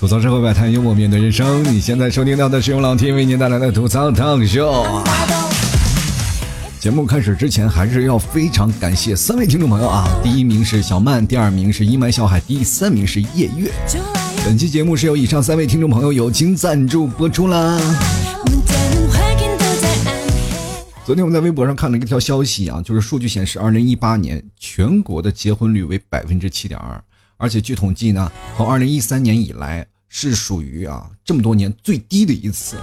[0.00, 1.62] 吐槽社会百态，幽默面对人生。
[1.64, 5.02] 你现在收听到的是由老 T 为您带来的吐槽 talk show。
[6.80, 10.08] 节目开始之前，还是要非常感谢三位听众朋友啊！
[10.22, 13.70] 第一名是小曼，第二名是一麦小海，第三名是夜月。
[14.44, 17.78] 本期节目是由以上三位听众朋友友情赞助播出啦。
[21.04, 27.02] 昨天我们在微博上看了一条消息啊，就是数据显示，二零一八年全国的结婚率为百分之七点二，
[27.38, 32.76] 而且据统计呢，从二零一三年以来是属于啊这么多年最低的一次。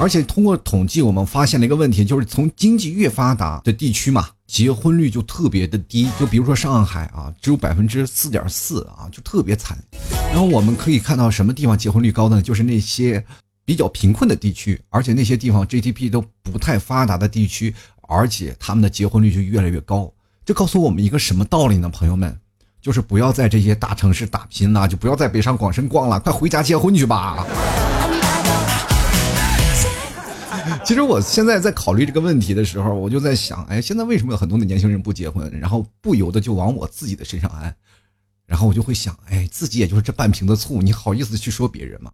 [0.00, 6.08] 而且通过统计，我们发现了一个问题，就是从经济越发达的地区嘛，结婚率就特别的低。
[6.18, 9.78] 就比如说上海啊，只有百分之四点四啊，就特别惨。
[10.32, 12.42] 然后我们可以看到什么地方结婚率高呢？
[12.42, 13.24] 就是那些
[13.64, 20.12] 比较贫困的地区，而且那些地方 GDP 都不太发达的地区，而且他们的结婚率就越来越高。
[20.44, 21.88] 这告诉我们一个什么道理呢？
[21.88, 22.38] 朋友们，
[22.80, 27.46] 就是不要在这些大城市打拼了，就不要在北上广深逛了，快回家结婚去吧。
[30.84, 37.74] 其实我现在在考虑这个问题的时候，我就在想，哎，现在为什么有很多的年轻人不结婚，然后不由得就往我自己的身上安，
[38.46, 42.12] 然后我就会想，哎，自己也就是这半瓶子醋，你好意思去说别人吗？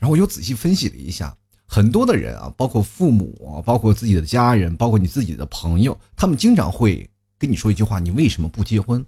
[0.00, 9.04] 然后我又仔细分析了一下，很多的人啊，包括父母，包括自己的家人，包括你自己的朋友，他们经常会跟你说一句话：你为什么不结婚？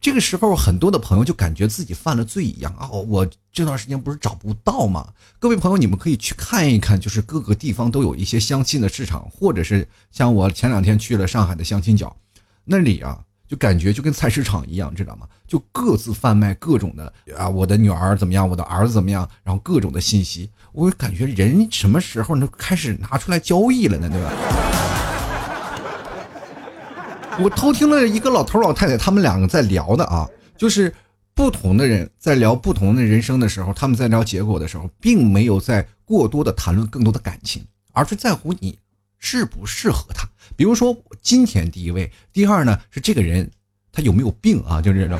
[0.00, 2.88] 这个时候，很多的朋友就感觉自己犯了罪一样啊！
[2.90, 5.12] 我这段时间不是找不到吗？
[5.38, 12.16] 各位朋友，你们可以去看一看，就是各个地方都有一些相亲的市场，或者是像我前两天去了上海的相亲角，
[12.64, 15.26] 那里啊，就感觉就跟菜市场一样，知道吗？
[15.44, 24.08] 就各自贩卖各种的啊，我的女儿怎么样，我的儿子怎么样，然后各种的信息，我感觉人什么时候能开始拿出来交易了呢？
[24.08, 24.30] 对吧？
[27.42, 30.94] 我偷听了一个老头老太太他们两个在聊的啊，就是
[31.34, 38.78] 不同的人在聊不同的人生的时候，他们在聊结果的时候，并没有在过多的谈论更多的感情，而是在乎你
[39.18, 40.28] 适不适合他。
[40.60, 43.50] 比如说金钱第一位，第二呢是这个人
[43.90, 44.78] 他有没有病啊？
[44.78, 45.18] 就是这种，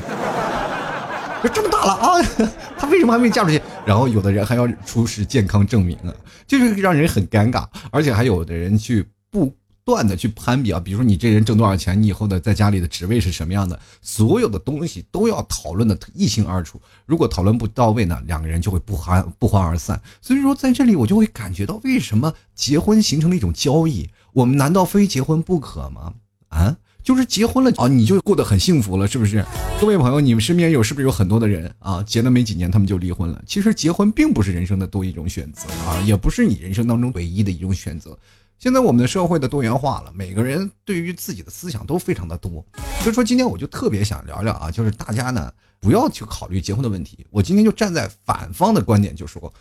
[1.41, 2.21] 就这么大了啊，
[2.77, 3.59] 他为什么还没嫁出去？
[3.83, 6.13] 然后有的人还要出示健康证明啊，
[6.45, 9.51] 就是让人很尴尬，而且还有的人去不。
[9.83, 16.79] 断的去攀比啊，比如说你这人挣多少钱，你以后的在家里的职位是什么样的，所有的东西都要讨论的一清二楚。
[17.07, 19.99] 如果讨论不到位呢，两个人就会不欢不欢而散。
[20.21, 24.07] 所以说，在这里我就会感觉到，为什么结婚形成了一种交易？
[24.33, 26.13] 我们难道非结婚不可吗？
[26.49, 29.45] 啊，就是结婚了啊，你就过得很幸福了，是不是？
[29.79, 33.41] 各位朋友，你们身边有是不是有很多的人啊，结了没几年他们就离婚了？
[33.45, 38.17] 其实结婚并不是人生的多一种选择啊，也不是你人生当中唯一的一种选择。
[38.59, 42.63] 现在我们的社会的多元化了，每个人对于自己的思想都非常的多，
[43.01, 47.25] 所以说今天我就特别想聊聊啊，就是大家呢不要去考虑结婚的问题。
[47.31, 49.51] 我今天就站在反方的观点，就说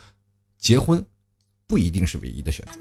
[0.58, 1.02] 结婚
[1.70, 2.72] 不一定是唯一的选择。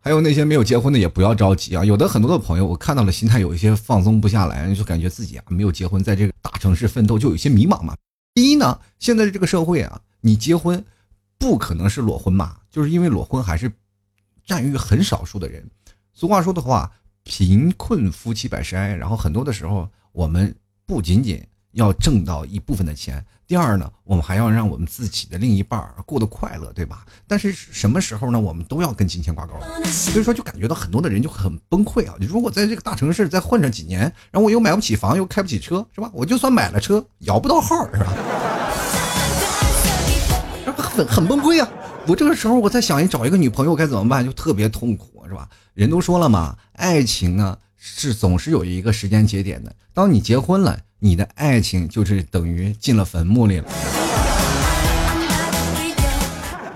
[0.00, 7.96] 还有那些没有结婚的也不要着急啊，有的很多的朋友我看到了心态有一些放松不下来，就感觉自己啊没有结婚，在这个大城市奋斗就有些迷茫嘛。
[8.34, 10.84] 第一呢，现在的这个社会啊，你结婚。
[11.38, 12.56] 不可能是裸婚嘛？
[12.70, 13.72] 就是因为裸婚还是
[14.46, 15.68] 占于很少数的人。
[16.12, 16.88] 俗话说的话，
[17.24, 18.94] 贫困夫妻百事哀。
[18.94, 20.54] 然后很多的时候，我们
[20.86, 27.04] 不仅仅要挣到一部分的钱，第二呢，我们还要让我们自己的另一半过得快乐，对吧？
[27.28, 28.40] 但是什么时候呢？
[28.40, 29.52] 我们都要跟金钱挂钩。
[29.84, 32.14] 所以说，就感觉到很多的人就很崩溃啊！
[32.18, 36.10] 如果在这个大城市再混上几年，然后我又买不起房，又开不起车，是吧？
[36.14, 38.06] 我就算买了车，摇不到号，是吧？
[40.74, 41.68] 很很崩溃啊！
[42.06, 44.24] 我这个时候我在想，找一个女朋友该怎么办？
[44.24, 45.46] 就特别痛苦，是吧？
[45.74, 49.76] 人都说了嘛，爱情啊是总是有一个时间节点的。
[49.92, 53.64] 当你结婚了，你的爱情就是等于进了坟墓里了。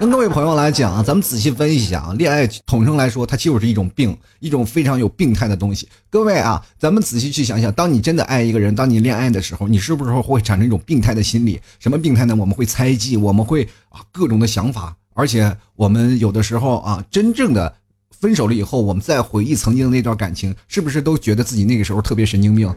[0.01, 5.89] 跟各位朋友来讲啊，咱们仔细分析一下啊，恋爱统称来说，它就是一种病，一种非常有病态的东西。
[6.11, 11.61] 各位啊，咱们仔细去想想，当你真的爱一个人，当你恋爱的时候，你是不是会产生一种病态的心理？
[11.79, 12.35] 什么病态呢？
[12.35, 17.73] 我们会猜忌，我们会啊各种的想法，而且我们有的时候啊，真正的
[18.11, 22.69] 分手了以后，我们再回忆曾经的那段感情，是不是都觉得自己那个时候特别神经病？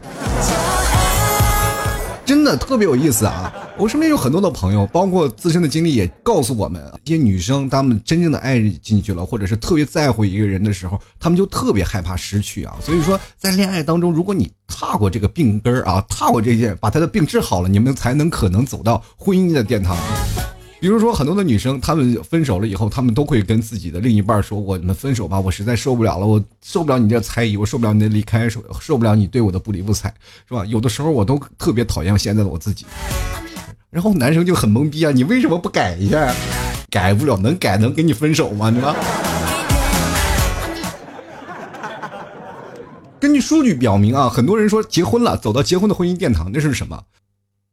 [2.30, 3.52] 真的特别有意思啊！
[3.76, 12.76] 我身边有很多的朋友，包括自身的经历也告诉我们，一些女生她们真正的爱进去了，或者是特别在乎一个人的时候，她们就特别害怕失去啊。
[12.80, 19.96] 所以说，在恋爱当中，如果你踏过这个病根儿啊，踏过这些，把他的病治好了，你们才能可能走到婚姻的殿堂。
[20.80, 30.12] 比如说很多的女生，她们分手了以后，她们都会跟自己的另一半说：“我们分手吧，我实在受不了了，我受不了你这猜疑，我受不了你的离开，受受不了你对我的不理不睬，
[30.48, 32.86] 是吧？”有的时候我都特别讨厌现在的我自己。
[33.90, 36.34] 然后男生就很懵逼啊，你为什么不改一下？
[36.88, 38.70] 改不了，能改能跟你分手吗？
[38.70, 38.96] 对吧？
[43.20, 47.02] 根据数据表明啊，很多人说结婚了，走到结婚的婚姻殿堂，那是什么？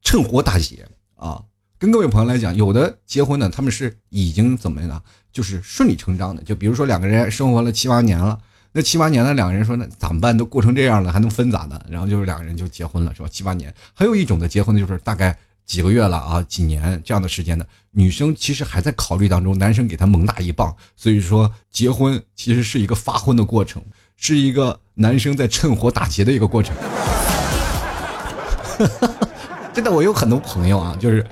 [0.03, 1.42] 趁火打劫啊！
[1.79, 5.00] 跟各位朋友来讲，有的结婚呢，他们是已经怎么样呢？
[5.31, 6.41] 就是顺理成章的。
[6.41, 8.39] 就比如说两个人生活了七八年了，
[8.71, 10.35] 那七八年了，两个人说那咋办？
[10.35, 11.79] 都过成这样了，还能分咋的？
[11.88, 13.27] 然后就是两个人就结婚了，是吧？
[13.31, 13.71] 七八年。
[13.94, 15.38] 还有一种的结婚呢，就是大概
[15.68, 20.75] 几个月了啊，几年这样的时间的，女生其实还在考虑当中，男生给她猛打一棒。
[20.95, 23.83] 所以说，结婚其实是一个发婚的过程，
[24.15, 24.79] 是一个。
[25.00, 26.75] 男生在趁火打劫的一个过程，
[29.71, 31.24] 真的，我有很多朋友啊，就是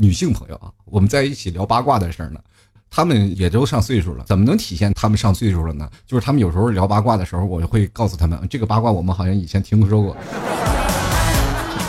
[0.00, 2.40] 女性朋友啊，我们在一起聊八卦的事儿呢，
[2.88, 5.88] 他们也都上岁数了，怎么能体现他们上岁数了呢？
[6.06, 10.16] 就是他们有时候聊八卦的时候，我就会告诉他们，这个八卦我们好像以前听说过，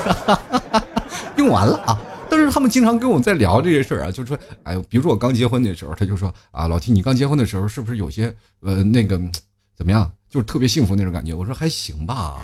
[1.37, 1.99] 用完了啊。
[2.29, 9.19] 但是他们经常跟我在聊这些事儿啊，就说，哎，比如说我刚结婚的时候，他就说啊，老 T，你刚结婚的时候是不是有些呃那个
[9.75, 10.09] 怎么样？
[10.29, 12.39] 就是特别幸福那种感觉，我说还行吧，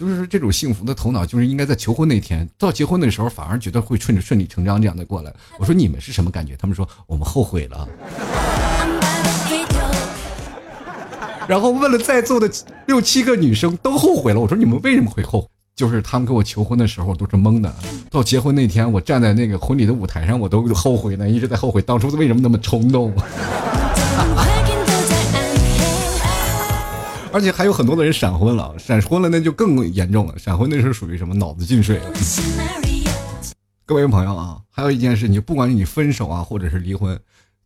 [0.00, 5.30] 就是这种幸福的头脑，就是应该在求婚那天，到结婚的时候反而觉得会顺着顺理成章这样的过来。
[5.58, 6.56] 我说你们是什么感觉？
[6.56, 7.86] 他们说我们后悔了。
[11.46, 12.50] 然后问了在座的
[12.86, 14.40] 六七个女生都后悔了。
[14.40, 15.48] 我说你们为什么会后悔？
[15.76, 17.70] 就是他们给我求婚的时候都是懵的，
[18.10, 23.12] 到结婚那天我站在那个婚礼的舞台上，我都后悔呢，一直在后悔当初为什么那么冲动。
[27.32, 30.36] 而且还有很多的人闪婚了，闪婚了那就更严重了。
[30.36, 32.12] 闪婚那是属于什么脑子进水了。
[33.86, 37.16] 各位朋友啊，还有一件事，你不管你分手啊，或者是离婚，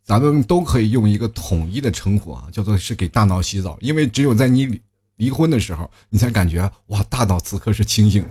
[0.05, 3.79] 咱们都可以用一个统一的称呼啊，叫做是给大脑洗澡。
[3.81, 4.79] 因为只有在你
[5.17, 8.23] 离婚的时候，你才感觉哇，大脑此刻是清醒。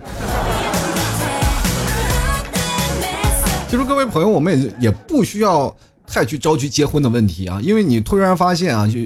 [3.68, 5.76] 其实各位朋友，我们也也不需要
[6.06, 9.00] 太去着急结婚的问题啊，因为你突然发现啊，就。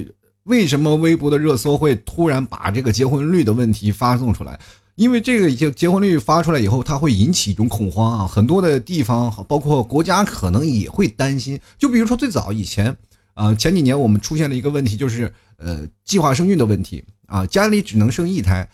[0.49, 4.59] 为什么微博的热搜会突然把这个结婚率的问题发送出来？
[4.95, 11.59] 因为这个结结婚率发出来以后，它会引起一种恐慌啊，很多的地方包括国家可能也会担心。
[11.77, 12.97] 就比如说最早以前，
[13.35, 18.67] 啊前几年我们出现了一个问题，就是呃计划生育的问题啊，家里只能生一胎，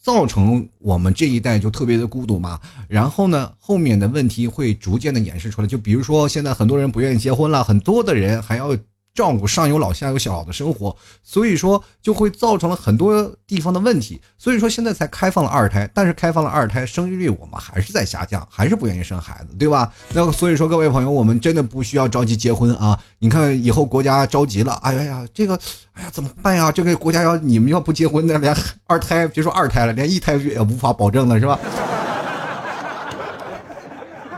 [0.00, 2.60] 造成我们这一代就特别的孤独嘛。
[2.86, 5.66] 然后呢，后面的问题会逐渐的演示出来。
[5.66, 8.70] 就比如说现在很多人不愿意结婚了，很多的人还要。
[9.18, 14.20] 照顾上有老下有小的生活，所以说就会造成了很多地方的问题。
[14.38, 19.92] 所以说现在才开放了二胎，但是开放了二胎，生育率我们还是在下降，还是不愿意生孩子，对吧？
[20.12, 22.96] 那所以说各位朋友，我们真的不需要着急结婚啊！
[23.18, 25.58] 你看以后国家着急了，哎呀呀，这个，
[25.94, 26.70] 哎呀怎么办呀？
[26.70, 28.56] 这个国家要你们要不结婚那，连
[28.86, 31.58] 二胎别说二胎了，连一胎也无法保证了，是吧？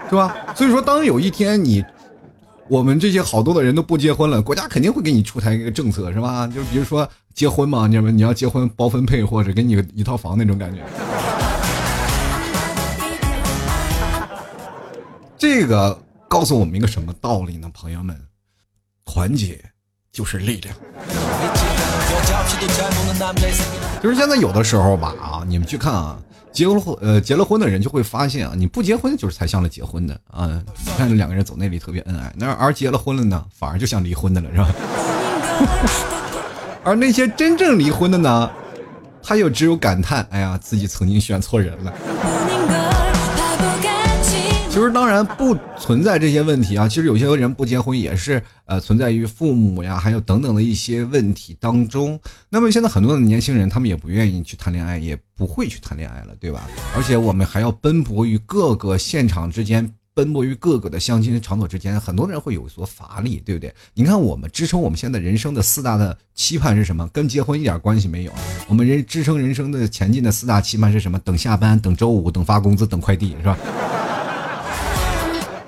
[0.09, 0.35] 是吧？
[0.56, 1.85] 所以说当有一天你。
[2.71, 6.47] 我们这些好多的人都不结婚了，国家肯定会给你出台一个政策，是吧？
[6.47, 10.81] 就比如说结婚嘛，你们你要结婚包分配，或者给你一套房那种感觉。
[15.37, 18.17] 这个告诉我们一个什么道理呢，朋友们？
[19.05, 19.61] 团结
[20.13, 20.73] 就是力量。
[24.01, 26.17] 就是现在有的时候吧，啊，你们去看啊。
[26.52, 30.62] 结了婚，呃，结了婚的人就会发现啊，你不结婚就是才像了结婚的啊。
[30.85, 34.69] 你看两个人走那里特别恩爱，那而结了婚了呢，反而就像离婚的了，是吧？
[36.83, 38.50] 而那些真正离婚的呢，
[39.23, 41.92] 他又只有感叹：哎呀，自己曾经选错人了。
[44.71, 46.87] 其实当然不存在这些问题啊。
[46.87, 52.19] 其实有些人不结婚也是呃存在于父母呀，还有等等的一些问题当中。
[52.49, 56.69] 那么现在很多的年轻人他们也不愿意去谈恋爱，也不会去谈恋爱了，对吧？
[56.97, 63.75] 而且我们还要奔波于各个现场之间，奔波于各个的相亲场所之间，很多人会有所乏力，对不对？
[63.95, 67.09] 你看我们支撑我们现在人生的四大的期盼是什么？
[67.12, 68.33] 跟结婚一点关系没有。
[68.69, 71.19] 我们人支撑人生的前进的四大期盼是什么？
[71.19, 73.59] 等下班，等周五，等发工资，等快递，是吧？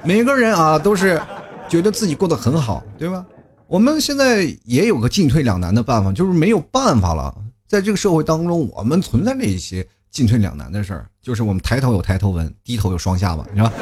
[0.05, 1.21] 每个人啊，都是
[1.69, 3.25] 觉得自己过得很好，对吧？
[3.69, 7.33] 我们现在也有个进退两难的办法，就是没有办法了。
[7.69, 13.73] 在这个社会当中，我们存在着一些进退两难的事儿，就是我们抬头有抬头纹，低头有双下巴，是吧？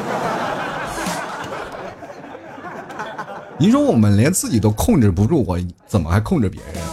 [3.58, 6.84] 你说我们连自己都控制不住，我怎么还控制别人？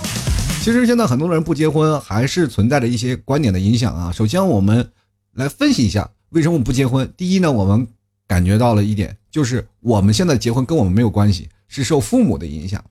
[0.61, 4.09] 其实现在很多人不结婚，还是存在着一些观点的影响啊。
[4.09, 4.89] 首先，我们
[5.33, 7.13] 来分析一下为什么不结婚。
[7.17, 7.85] 第一呢，我们。
[8.27, 12.83] 感觉到了一点，就是我们现在结婚跟我们没有关系，是受父母的影响。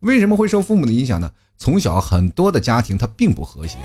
[0.00, 1.30] 为什么会受父母的影响呢？
[1.56, 3.78] 从小很多的家庭它并不和谐。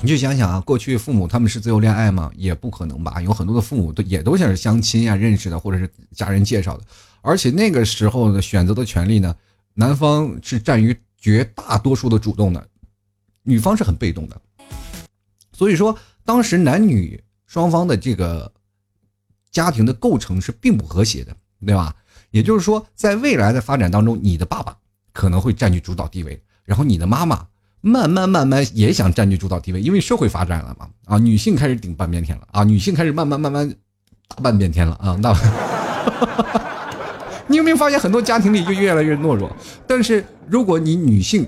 [0.00, 2.30] 你就想想啊，过去父母他们是自由恋爱吗？
[2.36, 3.20] 也不可能吧。
[3.20, 6.84] 有很多的父母都也都像是相亲呀认识的，或者是家人介绍的。
[7.20, 9.34] 而且那个时候的选择的权利呢，
[9.74, 12.64] 男方是占于绝大多数的主动的，
[13.42, 14.40] 女方是很被动的。
[15.52, 18.52] 所以说，当时男女双方的这个
[19.50, 21.94] 家庭的构成是并不和谐的，对吧？
[22.30, 24.76] 也就是说，在未来的发展当中，你的爸爸
[25.12, 27.46] 可能会占据主导地位，然后你的妈妈。
[27.80, 33.72] 慢慢慢慢也想占据主导地位，因为社会发展了嘛，啊，女性开始顶半边天了啊，女性开始慢慢慢慢
[34.26, 35.32] 大半边天了啊，那，
[37.46, 39.48] 你有没有发现很多家庭里就越来越懦弱？
[39.86, 41.46] 但是如果你女性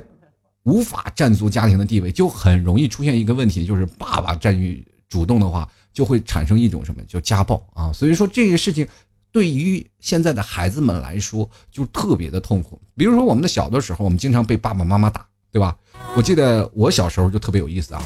[0.62, 7.92] 无法占足家庭的地位，就很容易出现一个问题，就是爸爸占据主动的话，就会产生一种什么叫家暴啊。
[7.92, 8.87] 所以说这个事情
[9.32, 12.80] 对于现在的孩子们来说就特别的痛苦。
[12.97, 15.76] 比如说我们的小的时候，我们经常被爸爸妈妈打，对吧？
[16.16, 18.02] 我记得我小时候就特别有意思啊，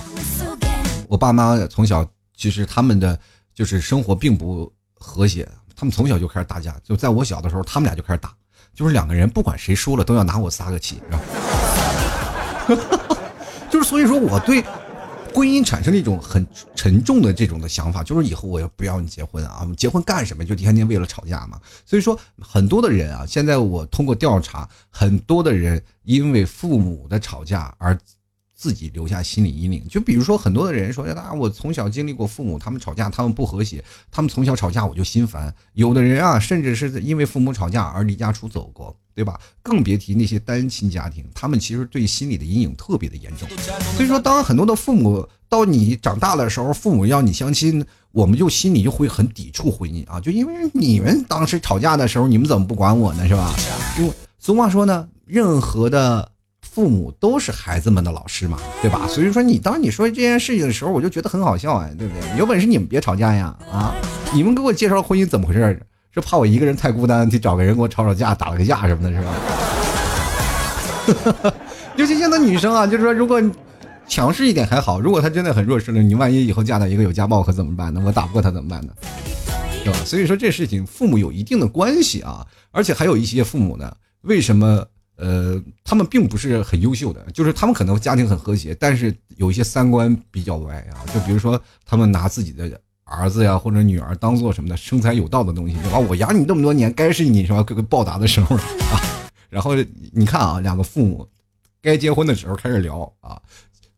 [1.08, 3.18] 我爸妈从小其实他们的
[3.54, 8.34] 就是生活并不和谐，他们从小就开始打架，就在我小的时候，他们俩就开始打，
[8.74, 11.00] 就是两个人不管谁输了都要拿我撒个气，
[13.70, 14.62] 就是所以说我对。
[15.34, 19.68] 婚姻产生了一种很沉重的这种的想法，就是以后我要不要你结婚啊？
[19.76, 20.44] 结婚干什么？
[20.44, 21.60] 就天天为了吵架嘛。
[21.84, 27.98] 所以说，很多的人啊，现在我通过调查，很多的人因为父母的吵架而。
[28.56, 35.52] 自己留下心理阴影，就比如说很多的人说，啊，我从小经历过父母他们吵架，他们不和谐，他们从小吵架我就心烦。
[35.74, 39.38] 有的人啊，甚至是因为父母吵架而离家出走过，对吧？
[39.62, 43.48] 更别提那些单亲家庭，他们其实对心理的阴影特别的严重。
[43.96, 53.26] 所以说，当很多的父母到你长大的时候，父母要你相亲，我们就心里就会很抵触婚姻啊，就因为你们当时吵架的时候，你们怎么不管我呢？
[53.28, 53.54] 是吧？
[53.98, 56.30] 因为俗话说呢，任何的。
[56.60, 59.06] 父母都是孩子们的老师嘛，对吧？
[59.06, 62.36] 所以说你当你说这件事情的时候，我就觉得很好笑哎，对不对？
[62.36, 63.56] 有本事你们别吵架呀！
[63.70, 63.94] 啊，
[64.32, 65.80] 你们给我介绍婚姻怎么回事？
[66.14, 69.20] 是怕我一个人太孤单，去找个人给我吵吵架，打个架什么的，是
[71.42, 71.52] 吧？
[71.96, 73.42] 尤其现在女生啊，就是说，如果
[74.06, 78.00] 强势一点还好，如果她真的很弱势了，你万一以后嫁到一个有家暴可怎么办呢？
[78.06, 78.92] 我打不过她怎么办呢？
[79.82, 79.98] 对吧？
[80.04, 84.84] 所以说这事情父母有一定的关系啊，而且还有一些父母呢，为什么？
[85.16, 91.06] 呃，他们并不是很优秀的，就是他们可能家庭很和谐，但是有一些三观比较歪啊。
[91.14, 92.68] 就比如说，他们拿自己的
[93.04, 99.00] 儿子呀或者女儿当做什么的生财有道的东西，对吧，我养你这么多年，该是你什么报答的时候了 啊。
[99.50, 99.74] 然后
[100.12, 101.28] 你看啊，两个父母
[101.80, 103.40] 该结婚的时候开始聊啊。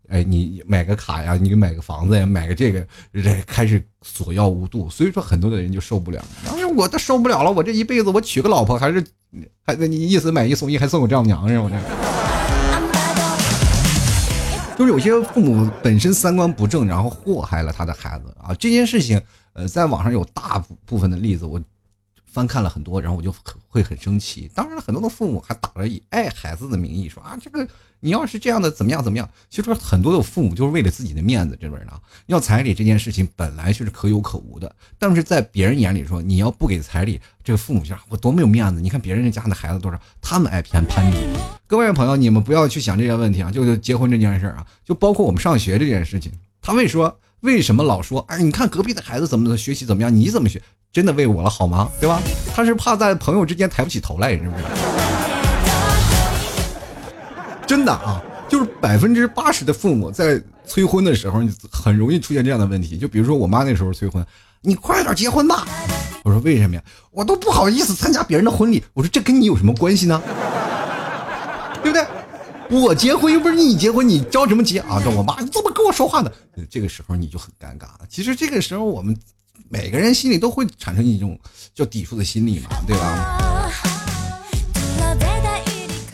[0.09, 6.25] 哎，你买个卡呀，你给买个房子呀，买个这个，这开始索要无度，所以说很多的人就受不了。
[6.49, 9.05] 哎我都受不了了，我这一辈子我娶个老婆还是，
[9.65, 11.71] 还你意思买一送一，还送我丈母娘是吗？
[11.73, 12.06] 这，
[14.77, 18.55] 就是有些父母本身三观不正，然后祸害了他的孩子啊。
[18.55, 19.21] 这件事情，
[19.55, 21.61] 呃，在网上有大部分的例子，我
[22.25, 23.35] 翻看了很多，然后我就
[23.69, 24.51] 会很生气。
[24.55, 27.67] 当然，很多的父母还打着以爱孩子的名义说啊，这个。
[28.01, 29.29] 你要是这样的怎么样怎么样？
[29.51, 31.93] 其实很多的父母就是为了自己的面子，这边呢
[32.27, 38.81] 要彩礼这件事情本来就是可有可无的，但是在别人眼里说你要不给彩礼，这个父母就我多没有面子。
[38.81, 41.17] 你看别人家的孩子多少，他们爱偏攀比。
[41.67, 46.31] 各位朋友，你们不要去想这些问题啊，就结婚这件事啊，就包括我们上学这件事情。
[46.61, 50.63] 他为说为什么老说哎，你看隔壁的孩子怎么学习怎么样，你怎么学？
[50.93, 51.91] 真的为我了好吗？
[52.01, 52.23] 对吧？
[52.55, 54.65] 他是怕在朋友之间抬不起头来，是不是？
[57.67, 62.97] 真的啊，就是百分之八十的父母在催婚的时候，你很容易出现这样的问题。
[62.97, 64.25] 就比如说我妈那时候催婚，
[64.63, 65.67] 你快点结婚吧。
[66.23, 66.83] 我说为什么呀？
[67.11, 68.83] 我都不好意思参加别人的婚礼。
[68.95, 70.23] 我说这跟你有什么关系呢？
[71.83, 72.07] 对不对？
[72.69, 75.01] 我结婚又不是你结婚，你着什么急啊？
[75.05, 76.31] 这我妈你怎么跟我说话呢？
[76.69, 77.87] 这个时候你就很尴尬。
[78.09, 79.17] 其实这个时候我们
[79.69, 81.39] 每个人心里都会产生一种
[81.75, 83.56] 叫抵触的心理嘛，对吧？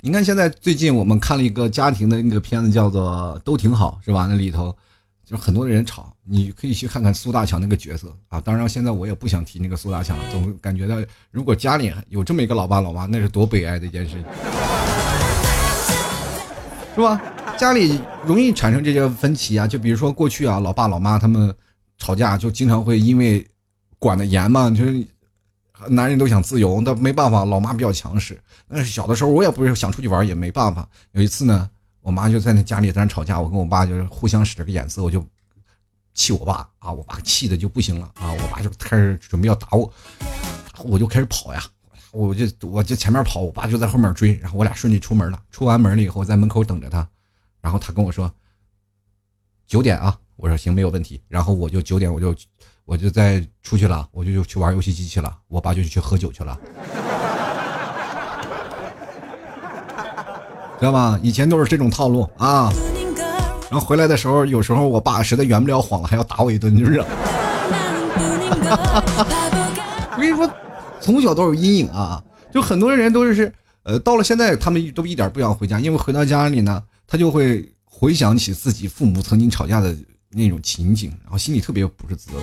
[0.05, 4.27] 你看，现在最近我们看了一个家庭的那个片子，叫做《都挺好》，是吧？
[4.29, 4.77] 那里头
[5.25, 8.41] 就很多人吵，你可以去看看苏大强那个角色啊。
[8.41, 10.97] 当然，现在我也不想提那个苏大强，总感觉到
[11.31, 14.17] 如果家里有这么一个老爸老妈，那是多悲哀的一件事，
[16.97, 17.23] 是吧？
[17.57, 21.55] 家里容易产生这些分歧啊，就比如说过去啊，老爸老妈他们
[21.97, 23.47] 吵架，就经常会因为
[24.01, 25.07] 管的严嘛，就是。
[25.89, 28.41] 男人都想自由，那没办法，老妈比较强势。
[28.67, 30.89] 那小的时候，我也不是想出去玩，也没办法。
[31.13, 31.69] 有一次呢，
[32.01, 35.25] 我妈就在那家里在那吵架，我跟我爸就是互相使了个眼色，我就
[36.15, 39.93] 气我爸啊，我爸气的就不行了啊，我爸就开始准备要打我，
[40.85, 41.63] 我就开始跑呀，
[42.11, 45.43] 我就我就前面跑，我爸就在后面追，然后我俩顺利出门了。
[45.51, 47.09] 出完门了以后，在门口等着他，
[47.61, 48.33] 然后他跟我说
[49.67, 52.35] 九点啊，我说行没有问题，然后我就九点我就
[52.93, 56.59] 我就再出去了，我就又去玩游戏机去了，我爸就去喝酒去了。
[60.79, 61.19] 知道吗？
[61.23, 62.71] 以前都是这种套路啊。
[63.71, 67.03] 然后回来的时候，有时候我爸实在圆不了谎了，还要打我一顿，就是。
[70.11, 70.47] 我跟你说，
[71.01, 72.23] 从小都有阴影啊。
[72.53, 73.51] 就很多人都是，
[73.85, 79.97] 呃，到了现在，他们都一点不想回家，因为回到家里呢，他就会回想起自己父母曾经吵架的
[80.29, 82.43] 那种情景，然后心里特别不是滋味。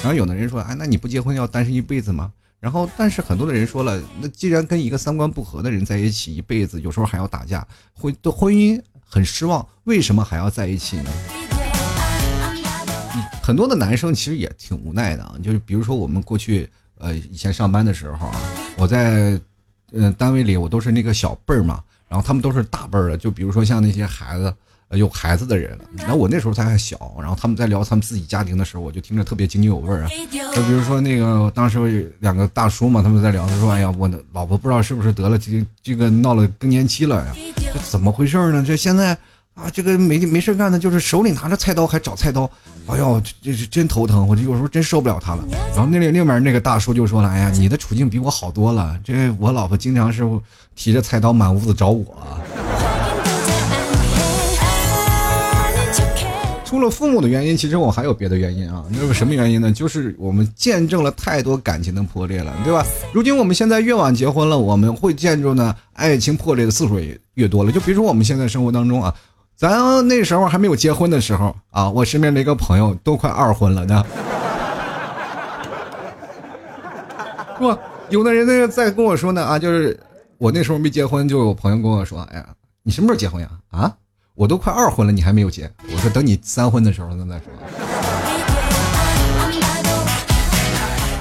[0.00, 2.32] 然后有的人说，哎，那你不结婚要单身一辈子吗？
[2.60, 11.10] 然后，但是很多的人说了，那既然跟一个三观不合的人在一起一辈子，有时候还要打架，婚对婚姻很失望，为什么还要在一起呢？
[13.42, 18.40] 很多的男生其实也挺无奈的，就是比如说我们过去呃以前上班的时候啊，
[18.76, 19.38] 我在
[19.92, 24.54] 嗯单位里我都是那个小辈儿嘛，然后他们都是大辈儿的，就比如说像那些孩子。
[24.92, 30.08] 有孩子的人，然后我那时候他还小，然后他们在聊他们自己家庭的时候，我就听着特别津津有味儿啊。
[30.54, 37.34] 就比如说那个当时两个大叔嘛，他们在聊，他说：“哎呀，我的老婆不知道是不是得了这这个闹了更年期了呀？
[37.74, 38.64] 这怎么回事呢？
[38.66, 39.12] 这现在
[39.52, 42.50] 啊，这个没没事干的，就是手里拿着菜刀还找菜刀，
[42.86, 45.44] 哎呦，这是真头疼，我就有时候真受不了他了。
[45.74, 50.24] 然后那另另面那个大叔就说了：，哎呀，你的处境比我好多了，这我老婆经常是
[50.74, 52.06] 提着菜刀满屋子找我。”
[56.68, 58.84] 除了父母的原因，其实我还有别的原因啊。
[58.90, 59.72] 那是什么原因呢？
[59.72, 62.84] 就是我们见证了太多感情的破裂了，对吧？
[63.10, 67.72] 如今我们现在越晚结婚了，我们会见证呢爱情破裂的次数也越多了。
[67.72, 69.14] 就比如说我们现在生活当中啊，
[69.56, 74.04] 咱那时候还没有结婚的时候啊，我身边的一个朋友都快二婚了呢，
[77.58, 77.78] 是吧？
[78.10, 79.98] 有的人呢在跟我说呢啊，就是
[80.36, 82.46] 我那时候没结婚，就有朋友跟我说，哎呀，
[82.82, 83.48] 你什么时候结婚呀？
[83.70, 83.90] 啊？
[84.38, 85.68] 我都快二婚了，你还没有结。
[85.92, 87.46] 我说等你三婚的时候再说。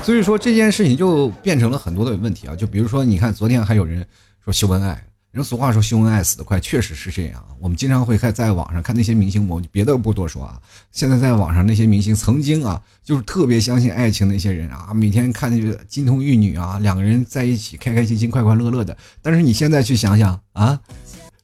[0.04, 4.06] 所以说这件事情就变成了很多的问题啊，就比如说你看昨天还有人
[4.46, 7.44] 说秀恩爱，人俗话说秀恩爱死得快，确实是这样。
[7.60, 10.62] 我们经常会看在网上看那些明星，我别的不多说啊。
[10.92, 18.96] 现在在网上那些明星曾经啊，就是特别相信爱情那些人啊，每天看那个金童玉女啊，两个人在一起开开心心、快快乐乐的。
[19.24, 20.80] 但是你现在去想想啊。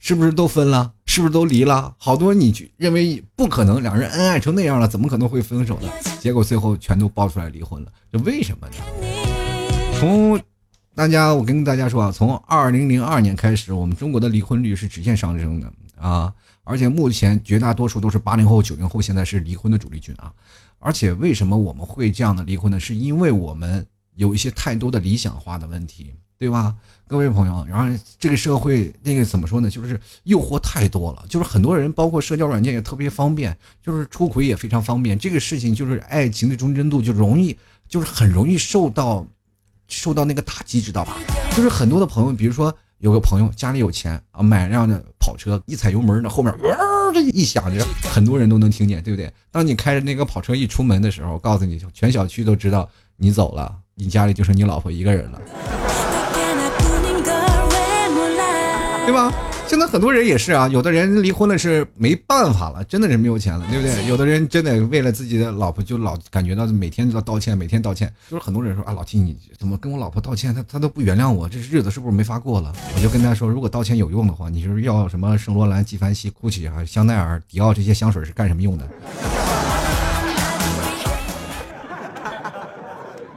[0.05, 0.91] 是不是都分了？
[1.05, 1.95] 是不是都离了？
[1.97, 5.87] 好多你认为不可能，两人恩爱成那样了，怎么可能会分手呢？
[6.19, 8.73] 结果最后全都爆出来离婚了，这为什么呢？
[9.97, 10.37] 从
[10.93, 16.33] 大家，我跟大家说啊，从二零零二年开始，我们中国的离婚率是直线上升的啊，
[16.65, 20.33] 而且目前绝大多数都是八零后、九零后，现在是离婚的主力军啊。
[20.79, 22.77] 而且为什么我们会这样的离婚呢？
[22.77, 26.13] 是因为我们有一些太多的理想化的问题。
[26.43, 26.75] 对吧，
[27.07, 29.69] 各位朋友，然后这个社会那个怎么说呢？
[29.69, 35.17] 就是诱惑太多了，就是很多人，包括社交软件也特别方便，就是出轨也非常方便。
[35.17, 39.25] 这个事情就是爱情的忠贞度就容易，就是很容易受到
[39.87, 41.15] 受到那个打击，知道吧？
[41.55, 46.77] 就是很多的朋友，比如说有个朋友家里有钱啊，买辆的跑车，一踩油门呢，后面哇
[47.13, 49.31] 这一响着，很多人都能听见，对不对？
[49.49, 55.41] 当你开着那个跑车一出门的时候，告诉你，全小区都知道你走了，你家里就剩你老婆一个人了。
[59.05, 59.31] 对吧？
[59.67, 64.05] 现在很多人也是啊，有的人离婚了是没办法了，真的是没有钱了，对不对？
[64.07, 68.11] 有的人真的为了自己的老婆，就老感觉到每天都要道歉，每天道歉。
[68.29, 72.73] 就是很多人说啊，老提你怎么跟我老婆道歉，她她都不原谅我，这日子是不是没法过了？
[72.95, 78.87] 我就跟他说，如果道歉有用的话，你就是要什么圣罗兰、纪梵希、GUCCI 啊、香奈儿、迪奥这些香水是干什么用的？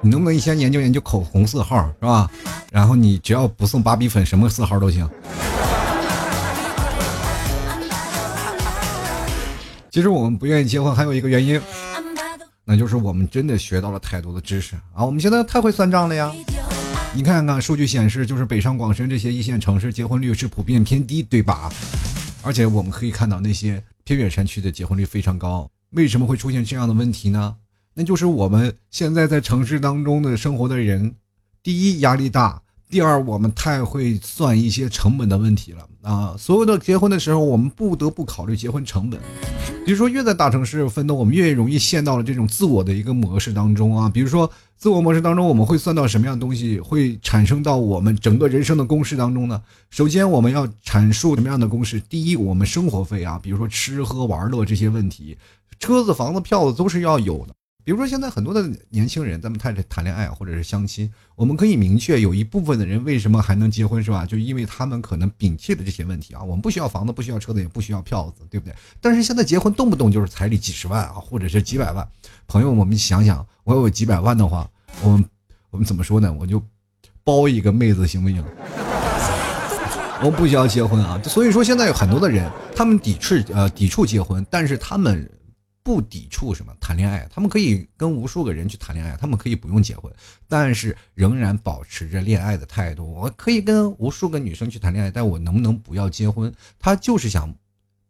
[0.07, 2.31] 你能不能先研究研究口红色号是吧？
[2.71, 5.05] 然后你只要不送芭比粉，什么色号都行。
[9.91, 11.61] 其实我们不愿意结婚还有一个原因，
[12.65, 15.05] 那就是我们真的学到了太多的知识啊！
[15.05, 16.33] 我们现在太会算账了呀！
[17.13, 21.69] 你看看数据显示，就是北上广深这些一线城市结婚率是普遍偏低，对吧？
[22.43, 25.69] 而且我们可以看到那些偏远山区的结婚率非常高。
[25.91, 27.57] 为什么会出现这样的问题呢？
[27.99, 31.15] 那就是我们现在在城市当中的生活的人，
[31.63, 36.37] 第一压力大，第二，我们太会算一些成本的问题了啊！
[36.39, 39.19] 所有的结婚的时候，我们不得不考虑结婚成本。
[39.87, 44.11] 比如说，越在大城市奋斗，我们越容易陷到了这种自我的一个模式当中啊。
[44.11, 49.63] 比如说，自我模式当中，我们会算到什么样的东西会产生到我们整个人生的公式当中呢？
[49.89, 51.99] 首先，我们要阐述什么样的公式？
[51.99, 55.39] 第一，我们生活费啊，比如说吃喝玩乐这些问题，
[55.79, 57.55] 车子、房子、票子都是要有的。
[57.87, 64.27] 比如说，现在很多的年轻人，咱们谈谈恋爱或者是相亲，我们可以明确有一部分的人为什么还能结婚，是吧？
[64.27, 66.43] 就因为他们可能摒弃了这些问题啊。
[66.43, 68.75] 我们不需要房子，不需要车子，也不需要票子，对不对？
[69.01, 72.05] 但是现在结婚动不动就是彩礼几十万啊，或者是几百万。
[72.49, 74.69] 朋友，我们想想，我有几百万的话，
[75.01, 75.25] 我们
[75.71, 76.37] 我们怎么说呢？
[76.41, 76.61] 我就
[77.23, 78.45] 包一个妹子行不行？
[80.25, 81.23] 我不需要结婚啊。
[81.23, 85.31] 所以说，现在有很多的人，他们抵触呃抵触结婚，但是他们。
[85.87, 90.13] 不抵触什么谈恋爱，他们可以跟无数个人去谈恋爱，他们可以不用结婚，
[90.49, 93.09] 但是仍然保持着恋爱的态度。
[93.09, 96.53] 我可以跟无数个女生去谈恋爱，但我能不能不要结婚？
[96.81, 97.55] 他就是想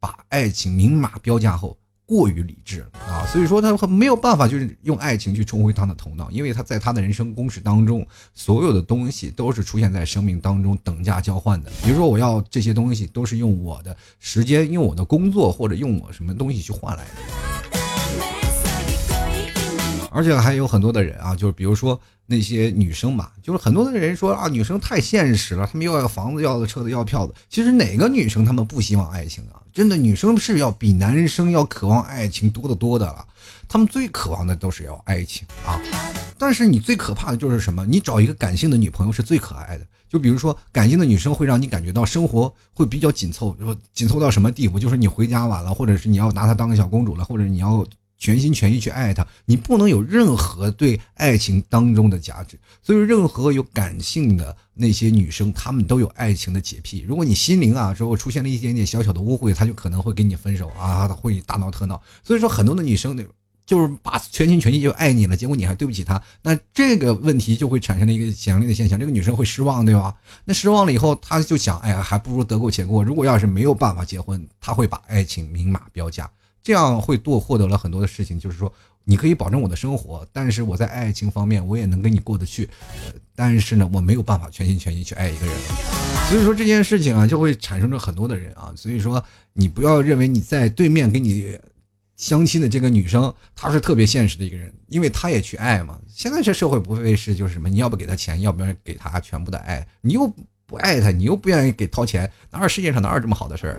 [0.00, 1.76] 把爱情明码标价后。
[2.06, 11.70] 过于理智啊，所以说他没有办法，就是用爱情去冲回他的头脑，因为他在他的人生公式当中，所有的东西都是出现在生命当中等价交换的。
[11.82, 17.85] 比如说，我要这些东西，都是用我的时间、用我的工作或者用我什么东西去换来的。
[20.16, 27.34] 而且还有很多的人啊，就是比如说那些女生嘛，就是很多的人说啊，女生太现实了，她们又要房子、要车子、要票子。
[27.50, 29.60] 其实哪个女生她们不希望爱情啊？
[29.74, 33.26] 真的，女生是要比男生要渴望爱情多得多的了。
[33.68, 35.78] 她们最渴望的都是要爱情啊。
[36.38, 37.84] 但是你最可怕的就是什么？
[37.84, 39.86] 你找一个感性的女朋友是最可爱的。
[40.08, 44.78] 就比如说，感性的女生会让你感觉到生活会比较紧凑，说紧凑到什么地步？
[44.78, 47.86] 就是你回家晚了，或者是你要拿她当个小公主了，或者你要。
[48.18, 52.58] 全心全意去爱他，你不能有任何对爱情当中的价值。
[52.82, 57.04] 所以，任何有感性的那些女生，她们都有爱情的洁癖。
[57.06, 62.00] 如果你心灵啊，如果出现了一点点小小的误会，她就可能会跟你分手啊，会大闹特闹。
[62.22, 63.22] 所以说，很多的女生呢，
[63.66, 70.14] 就是把全心全意就爱你了，结果你还对不起她，那这个问题就会产生了一个强烈的现象，这个女生会失望，对吧？
[70.44, 73.04] 那失望了以后，她就想，哎呀，还不如得过且过。
[73.04, 76.30] 如果要是没有办法结婚，她会把爱情明码标价。
[76.66, 78.72] 这样会多获得了很多的事情，就是说，
[79.04, 82.68] 你可以保证我的生活，但是我在爱情方面我也能跟你过得去，
[83.36, 85.54] 但是呢，我没有办法全心全意去爱一个人，
[86.28, 91.56] 所以说这件事情啊，就会产生着很多的人啊，所以说你不要认为你在对面跟你
[92.16, 95.96] 相亲的这个女生她是特别现实的一个人，因为她也去爱嘛。
[96.08, 100.26] 现在这社会不会是就是什么，你要不给她钱，要不要给她全部的爱，你又
[100.66, 103.78] 不爱她，你又不愿意给掏钱，哪有世界上哪有这么好的事儿，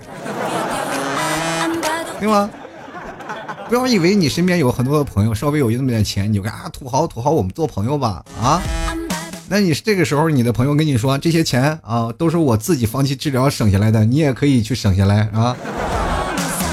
[2.22, 2.50] 对吗？
[3.70, 8.62] 不要以为你身边有很多的朋友，稍微有那么点钱，你就啊土豪土豪，我们做朋友吧啊！
[9.50, 15.56] 那你这个时候，你的朋友跟你说这些钱啊，都是我自己放弃治疗省下来的，你也可以去省下来啊！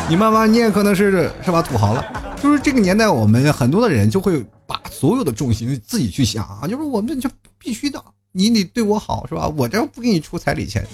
[0.08, 2.04] 你慢慢你也可能是是吧土豪了。
[2.40, 7.28] 就是这个年代，我们很多的人就会把所有的重心自己去想啊，就是我们就
[7.58, 8.00] 必须的。
[8.30, 9.48] 你得对我好是吧？
[9.56, 10.86] 我这不给你出彩礼钱，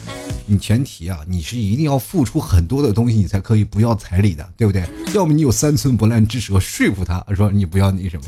[0.52, 4.84] 你前提啊，你是一定要付出很多的东西，你才可以不要彩礼的，对不对？
[5.14, 8.24] 要么你有三寸不烂之舌，说服他说你不要那什么，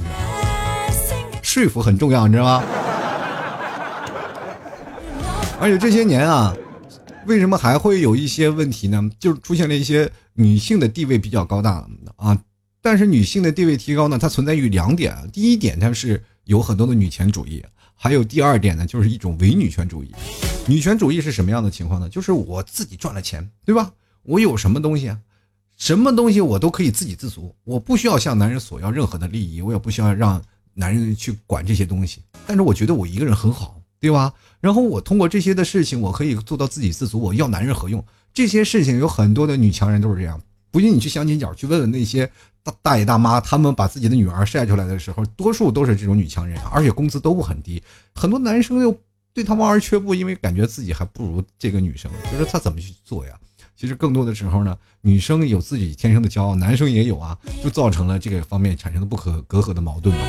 [1.43, 2.63] 说服很重要，你知道吗？
[5.59, 6.55] 而且这些年啊，
[7.27, 9.11] 为什么还会有一些问题呢？
[9.19, 12.39] 就是出现了一些女性的地位比较高大啊，
[12.81, 17.65] 但是女性的地位提高呢，它存在于两点，第一点它是有很多的女权主义。
[18.03, 20.13] 还有第二点呢，就是一种伪女权主义。
[20.67, 22.09] 女权主义是什么样的情况呢？
[22.09, 23.93] 就是我自己赚了钱，对吧？
[24.25, 25.17] 我有什么东西啊？
[25.77, 30.43] 什么东西我都可以自给自足，我不需要向男人索要任何的利益，我也不需要让
[30.75, 32.21] 男人去管这些东西。
[32.45, 34.35] 但是我觉得我一个人很好，对吧？
[34.59, 37.21] 然后我通过这些的事情，我可以做到自给自足。
[37.21, 38.05] 我要男人何用？
[38.35, 40.43] 这些事情有很多的女强人都是这样。
[40.73, 42.29] 不信你去相亲角去问问那些。
[42.65, 47.83] 大大爷大妈，他们把自己的女儿晒出来的时候，多数都是这种女强人，而且工资都不很低。
[48.15, 48.97] 很多男生又
[49.35, 53.33] 对他望而却步，因为感觉自己还不如这个女生，就是他怎么去做呀？
[53.77, 60.23] 其实更多的时候呢，女生有自己天生的骄傲，男生也有啊，就造成了这个方面产生的不可隔阂的矛盾嘛。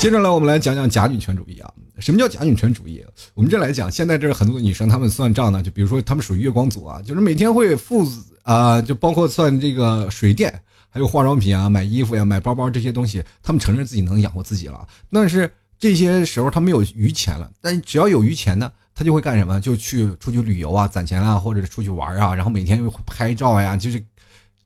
[0.00, 1.72] 接着来，我们来讲讲假女权主义啊。
[1.98, 3.04] 什么叫假女权主义？
[3.34, 8.06] 我们这来讲，现在这很多女生，她们算账呢，就比如说她们属于月光族啊，就是每天会付
[8.42, 14.86] 啊，就包括算这个水电，还有化妆品啊、买衣服呀、买包包这些东西，她们承认自己能养活自己了。
[15.10, 19.60] 但是这些时候她没有余钱了，但只要有余钱呢，她就会干什么？
[19.60, 24.02] 就去出去旅游啊，攒钱啊，或者是出去玩啊，然后每天会拍照呀，就是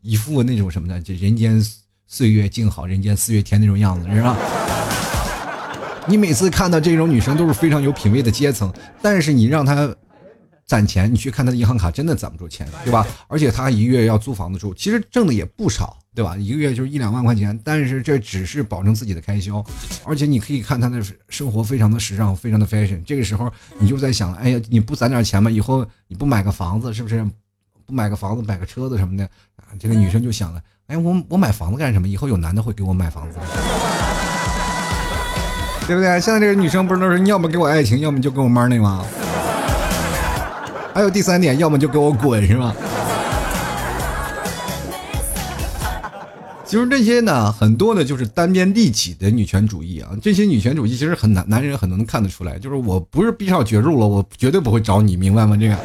[0.03, 1.65] 一副那种什么的，就人间
[2.07, 4.37] 岁月静好，人间四月天那种样子，是吧？
[6.09, 9.95] 你每次看到这种女生都是非常有品位的阶层，但是你让她
[10.67, 13.07] 攒钱，你去看她的银行卡，真的攒不住钱，对吧？
[13.29, 16.37] 而且她一个月要租房子住，其实挣的也不少，对吧？
[16.37, 19.65] 一个月就是一两万块钱，但是这只是保证自己的开销，
[20.05, 23.03] 而且你可以看她的生活非常的时尚，非常的 fashion。
[23.05, 25.51] 这个时候你就在想了，哎呀，你不攒点钱吗？
[25.51, 27.25] 以后你不买个房子，是不是？
[27.85, 29.25] 不买个房子，买个车子什么的
[29.57, 29.67] 啊？
[29.79, 32.09] 这个女生就想了，哎，我我买房子干什么？
[32.09, 33.39] 以后有男的会给我买房子。
[35.93, 36.19] 对不对？
[36.19, 39.05] 现在这个女生不是都是，要么给我爱情，要么就给我 money 吗？
[40.95, 42.75] 还有第三点，要么就给我滚，是吧？
[46.65, 50.09] 其实这些呢，很多的就是单边利己的女权主义啊。
[50.23, 52.59] 这些女权主义其实很难，男人很能看得出来。
[52.59, 55.59] 就是我不是逼上绝路了，我绝对不会找你，明白吗？
[55.61, 55.77] 这个，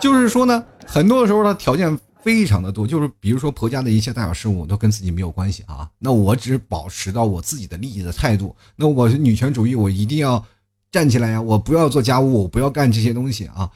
[0.00, 1.98] 就是说呢，很多的时候呢，条件。
[2.22, 10.44] 非常的多，就是比如说婆家的一切大小事务都跟自己没有关系啊，那我只保持到我自己的利益的态度，那我是女权主义，我一定要
[10.92, 13.70] 站起来呀，我不要做家务，我不要干这些东西啊。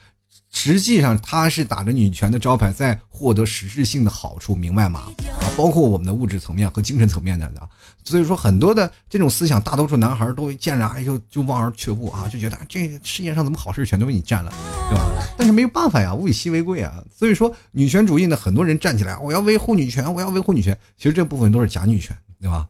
[0.57, 5.13] 实际上，他是打着女权的招牌，在获得实质性的好处，明白吗？
[5.41, 7.69] 啊，包括我们的物质层面和精神层面的啊。
[8.05, 14.53] 所以说，很多的这种思想，大多数男孩都见着哎就就望而却步啊，就觉得这世界上怎么好事全都被你占了，
[14.89, 15.05] 对吧？
[15.37, 17.03] 但是没有办法呀，物以稀为贵啊。
[17.15, 22.67] 所以说，女权主义呢，很多人站起来，我要维护女权，我要维护女权，其实这部分都是假女权，对吧？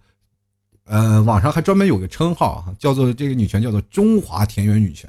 [0.87, 5.09] 呃，网上还专门有个称号啊，叫做这个女权叫做中华田园女权。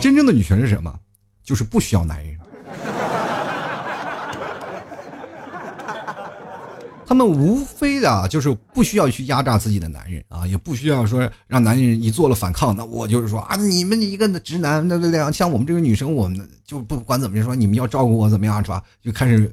[0.00, 0.98] 真正的女权是什么？
[1.42, 2.38] 就是不需要男人，
[7.06, 15.32] 他们无非的就是不需要去压榨自己的男人啊，也不需要说让男人一做了反抗，那我就是说啊，你们一个直男，对不对？
[15.32, 18.80] 像我们这个女生，我们就不管怎么样说，你们要照顾我怎么样是吧？
[19.02, 19.52] 就开始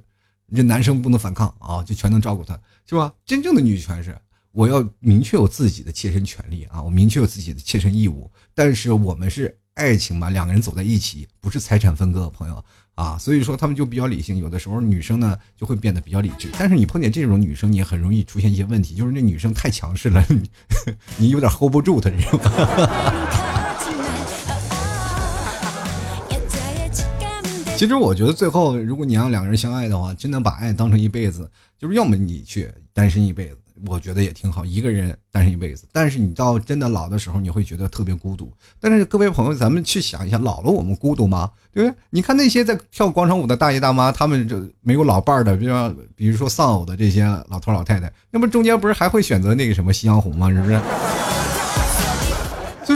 [0.55, 2.53] 这男生不能反抗啊，就全能照顾他，
[2.85, 3.11] 是吧？
[3.25, 4.15] 真正的女权是
[4.51, 9.57] 我要明确我自己的切身权利啊，我明确我自己的切身义务，但是我们是。
[9.77, 14.37] 爱情嘛，两个人走在一起，不是财产分割，朋友啊，所以说他们就比较理性。
[14.37, 20.25] 有的时候女生呢就会变得比较理智，但是你碰见这种女生，你很容易出现一些问题，就是那女生太强势了，
[21.17, 22.49] 你有点 hold 不住她，知道吗？
[27.77, 33.57] 其实我觉得最后，如果你让两个人相爱的话，真的把爱当成一辈子，就是要么你去单身一辈子。
[33.85, 35.85] 我觉得也挺好，一个人单身一辈子。
[35.91, 38.51] 但是你到真的老的时候，你会觉得特别孤独。
[38.79, 41.51] 但是各位朋友，咱们去想一下，老了我们孤独吗？
[41.73, 41.97] 对不对？
[42.09, 45.73] 你看那些在跳广场舞的大爷大妈，他们就没有老伴儿的，比如
[46.15, 50.49] 比如说丧偶的这些老头老太太，那么中间不是还会选择那个什么夕阳红吗？
[50.49, 50.81] 是不是？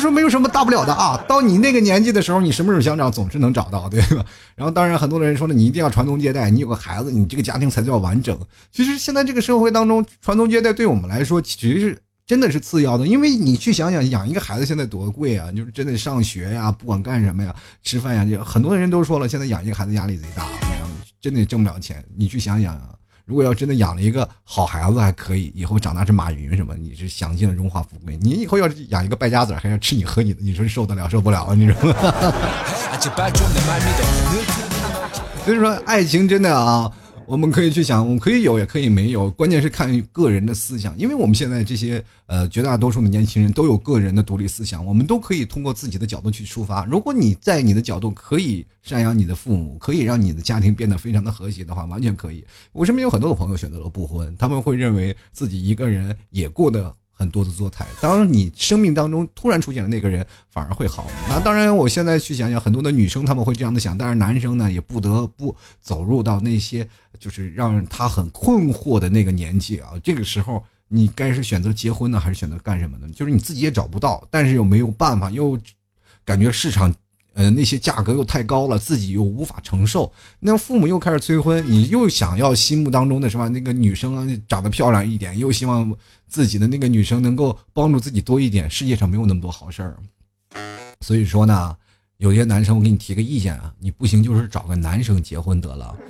[0.02, 4.26] 说没有什么大不了的啊，到你那个年纪的时候，你什么时候想找，总是能找到，对吧？
[4.56, 8.38] 然后当然很多人说了，你一定要传宗接代，你有个孩子，你这个家庭才叫完整。
[8.72, 20.48] 其实现在这个社会当中，传宗接代对我们来说，其实是真的是次要的，因为你去想想，养一个孩子现在多贵啊，就是真的上学呀，不管干什么呀，吃饭呀，就很多人都说了，现在养一个孩子压力贼大，
[21.22, 22.04] 真的挣不了钱。
[22.18, 22.80] 你去想想。
[23.32, 28.18] 如果要真的养了一个好孩子还可以，以后长大是马云什么，你是享尽了荣华富贵。
[28.22, 31.56] 你以后要是养一个败家子，还要吃你喝你的，你说受得了受不了啊？
[31.56, 31.76] 你说？
[35.46, 36.92] 所以说，爱情真的啊。
[37.32, 40.94] 我们可以去想，我们可以有，也可以没有，关键是看个人的思想。
[40.98, 46.84] 因为我们现在这些呃绝大多数的年轻人都有个人的独立思想，我们都可以通过自己的角度去出发。
[46.84, 52.44] 如果你在你的角度可以赡养你的父母，可以让你的家庭变得非常的和谐的话，完全可以。
[52.74, 56.94] 我身边有很多的朋友选择了不婚，他们会认为自己一个人也过得。
[57.22, 61.08] 很多的坐台，当你生命当中突然出现了那个人，反而会好。
[61.30, 69.92] 那当然，我现在去想想，很多的女生他们会这样的想，但是男生呢，也不得不走入到那些就是让他很困惑的那个年纪啊。
[70.04, 73.08] 这个时候，你该是选择结婚呢，还是选择干什么呢？
[73.14, 75.56] 就是你自己也找不到，但是又没有办法，又
[76.26, 76.92] 感觉市场。
[77.34, 80.12] 呃，那些价格又太高了，自己又无法承受。
[80.42, 83.48] 那父母又开始催婚，你又想要心目当中的是吧？
[83.48, 85.90] 那个女生长得漂亮一点，又希望
[86.32, 88.70] 自己的那个女生能够帮助自己多一点。
[88.70, 89.98] 世界上没有那么多好事儿，
[91.02, 91.76] 所以说呢，
[92.18, 95.94] 有些男生，我给你提个意见啊，你不行就是找个男生结婚得了。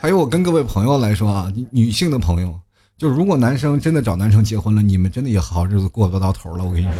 [0.00, 2.60] 还有，我跟各位朋友来说啊，女性的朋友。
[2.96, 6.64] 就如果男生真的找男生结婚了，你们真的也好日子过不到头了。
[6.64, 6.94] 我跟你说，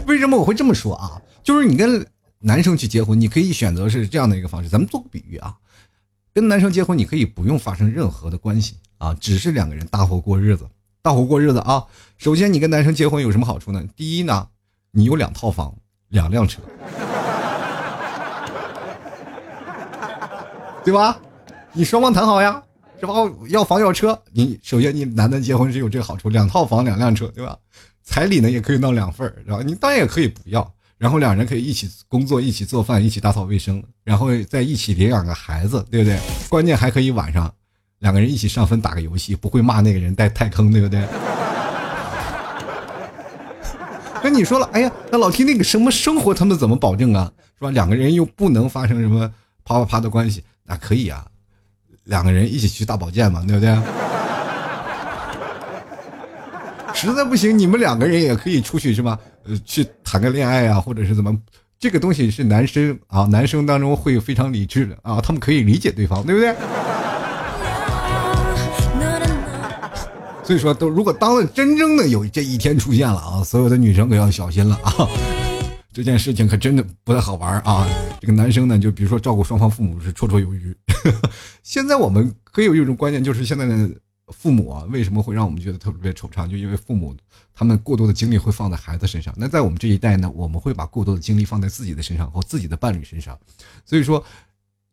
[0.08, 1.22] 为什么我会这么说啊？
[1.44, 2.04] 就是你跟
[2.42, 4.68] 男生去结婚，你可以选择是这样的一个方式。
[4.68, 5.54] 咱们做个比喻啊，
[6.32, 10.66] 跟男生结婚，你可以不用发生任何的关系啊，只是两个人大伙过日子，
[11.02, 11.84] 大伙过日子啊。
[12.16, 13.84] 首先，你跟男生结婚有什么好处呢？
[13.94, 14.48] 第一呢，
[14.90, 15.74] 你有两套房，
[16.08, 16.62] 两辆车。
[20.82, 21.20] 对吧？
[21.74, 22.62] 你双方谈好呀，
[22.98, 23.12] 是吧？
[23.48, 27.58] 要房要车，你首先你男的结婚是有这个好处，两套房两辆车，对吧？
[28.02, 36.18] 彩礼呢也可以闹两份儿，然后你当然也可以不要，然后两人可以一起工作，一起做饭，一起打扫卫生，然后再一起领养个孩子，对不对？
[36.50, 37.50] 关键还可以晚上
[38.00, 41.02] 两个人一起上分打个游戏，不会骂那个人带太坑，对不对？
[44.22, 47.32] 跟你说了，哎呀，那老提那个什么生活，他们怎么保证啊？
[47.58, 47.70] 是吧？
[47.70, 49.26] 两个人又不能发生什么
[49.64, 51.24] 啪啪啪的关系，那可以啊，
[52.04, 53.74] 两个人一起去大保健嘛，对不对？
[56.92, 59.18] 实在不行，你们两个人也可以出去，是吧？
[59.44, 61.36] 呃，去谈个恋爱啊，或者是怎么？
[61.78, 66.54] 这个东西是男生啊，男生当中会非常理智的啊，他们可以理解对方，对不对？
[70.44, 75.08] 所以说，都如果当了真正的有这一天出现了啊，所有的女生可要小心了啊！
[75.92, 77.86] 这件事情可真的不太好玩啊！
[78.20, 80.76] 这个男生呢，就比如说照顾双方父母是绰绰有余。
[81.62, 83.88] 现在我们可以有一种观念，就是现在的
[84.32, 86.48] 父母啊，为什么会让我们觉得特别惆怅？
[86.48, 87.16] 就因为父母
[87.52, 89.34] 他们过多的精力会放在孩子身上。
[89.36, 93.38] 那在我们这一代呢，我们会把过多的精力放在自己的身上和自己的伴侣身上。
[93.84, 94.24] 所以说，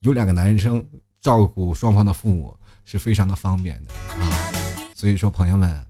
[0.01, 0.85] 有两个男生
[1.21, 4.51] 照顾双方的父母是非常的方便的啊。
[4.95, 5.85] 所以说，朋友们，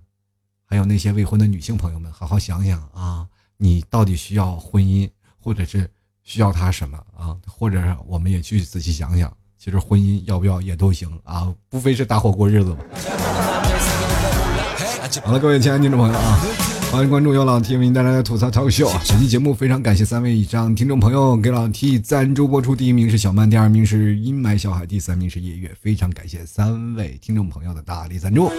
[0.65, 5.89] 还有那些未婚的女性朋友们，好好想想啊，你到底需要婚姻，或者是
[6.23, 7.37] 需要他什么啊？
[7.47, 12.77] 或者我们也去仔细想想，其实婚姻要不要也都行啊，不非是搭伙过日子嘛？
[15.23, 16.39] 好了，各位亲爱的听众朋友啊。
[16.89, 18.89] 欢迎关注由老 T 为您带来的吐槽 talk show。
[19.09, 22.73] 本期节目非常感谢三位以上听众朋友给老 T 赞助播出。
[22.73, 25.69] 第一名是小曼，第二名是阴霾小海，第三名是夜月。
[25.81, 28.49] 非常感谢三位听众朋友的大力赞助。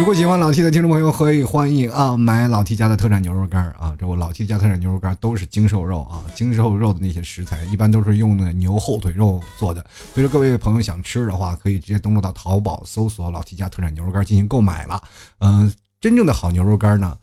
[0.00, 3.94] 如果喜欢老 T 的听众朋友，可以欢迎啊买老 T 家的特产牛肉干啊！
[3.98, 9.84] 这我老 T 家特产牛肉干都是精瘦肉啊，精瘦肉的那些食材一般都是用的牛后腿肉做的。
[10.14, 15.02] 所以说各位朋友想吃的话，可以直接登录到淘宝搜索老 T 家特产牛肉干进行购买了。
[15.40, 17.14] 嗯，真正的好牛肉干呢？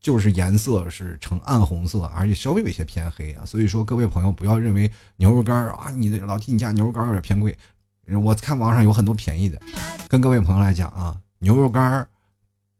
[0.00, 7.56] 就是颜色是呈暗红色，而且稍微有些偏黑啊，所以说各位朋友不要认为牛肉干啊，你的老 T 你家牛肉干有点偏贵，
[8.24, 9.56] 我看网上有很多便宜的，
[10.08, 12.04] 跟各位朋友来讲啊，牛肉干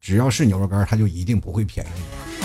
[0.04, 2.44] 只要是牛肉干，它就一定不会便宜。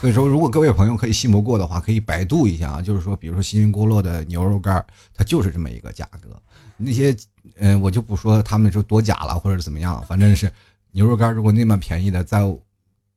[0.00, 6.40] 所以说，如果各位朋友可以信不过的话，可以百度一下啊，就是说，比如说新云锅烙的牛肉干，它就是这么一个价格。
[6.76, 7.12] 那些
[7.56, 10.48] 嗯，我就不说他们说多假了或者怎么样，反正是
[10.92, 12.40] 牛肉干如果那么便宜的，在。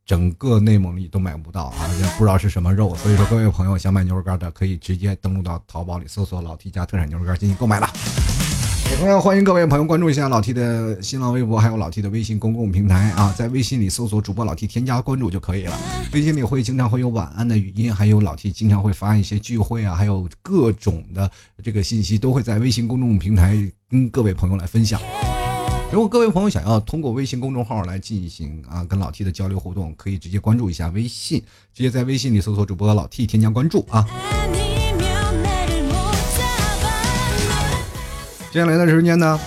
[0.05, 7.87] 整个内蒙里都买不到啊，也不知道是什么肉，所以说各位朋友想买牛肉干的，可以直接登录到淘宝里搜索“老 T 家特产牛肉干”进行购买了。
[8.89, 15.77] 也同样欢迎各位朋友关注一下老 T 的新浪微博，还有老 T 的微信公共平台啊，在微信里搜索主播老 T 添加关注就可以了。
[16.11, 21.29] 微信里会经常会有晚安的语音，还有老 T 经常会发一些聚会啊，还有各种的
[21.63, 23.55] 这个信息，都会在微信公众平台
[23.87, 24.99] 跟各位朋友来分享。
[25.91, 31.39] 如果各位朋友想要通过微信公众号来进行啊跟老 T 的交流互动，可以直接关注一下微信，
[31.75, 34.03] 直接在微信里搜索主播老 T 添加关注啊。
[38.51, 39.39] 接下来的时间呢，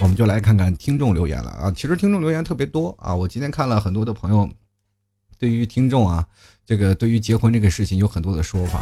[0.00, 1.70] 我们就来看看听众留言了啊。
[1.76, 4.48] 其实听众留言特别多啊，我今天看了很多的朋友，
[5.38, 6.26] 对于听众啊，
[6.64, 8.80] 这个对于结婚这个事情有很多的说法，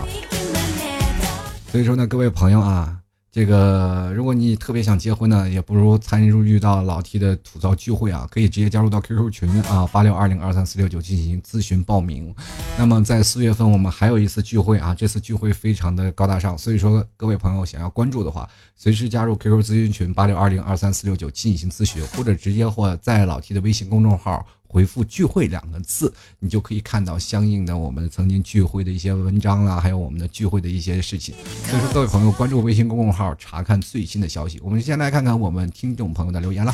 [1.73, 3.00] 所以说呢，各位朋友啊。
[3.33, 12.35] 这个，如果你特别想结婚呢，也不如参与遇到老 T 的吐槽聚会啊，可以直接加入到 QQ 群啊，八六二零二三四六九进行咨询报名。
[12.77, 24.45] 那么在四月份我们还有一次聚会啊，这次聚会非常的高大上，所以说各位朋友想要关注的话，随时加入 QQ 咨询群八六二零二三四六九进行咨询，或者直接或在老 T 的微信公众号。
[24.73, 31.35] 回复“聚会”两个字，你就可以看到相应的我们曾经聚会的一些文章啦，还有我们的聚会的一些事情。
[31.65, 34.61] 所以说，各位朋友关注微信公众号，查看最新的消息。
[34.63, 36.73] 我们先来看看我们听众朋友的留言了。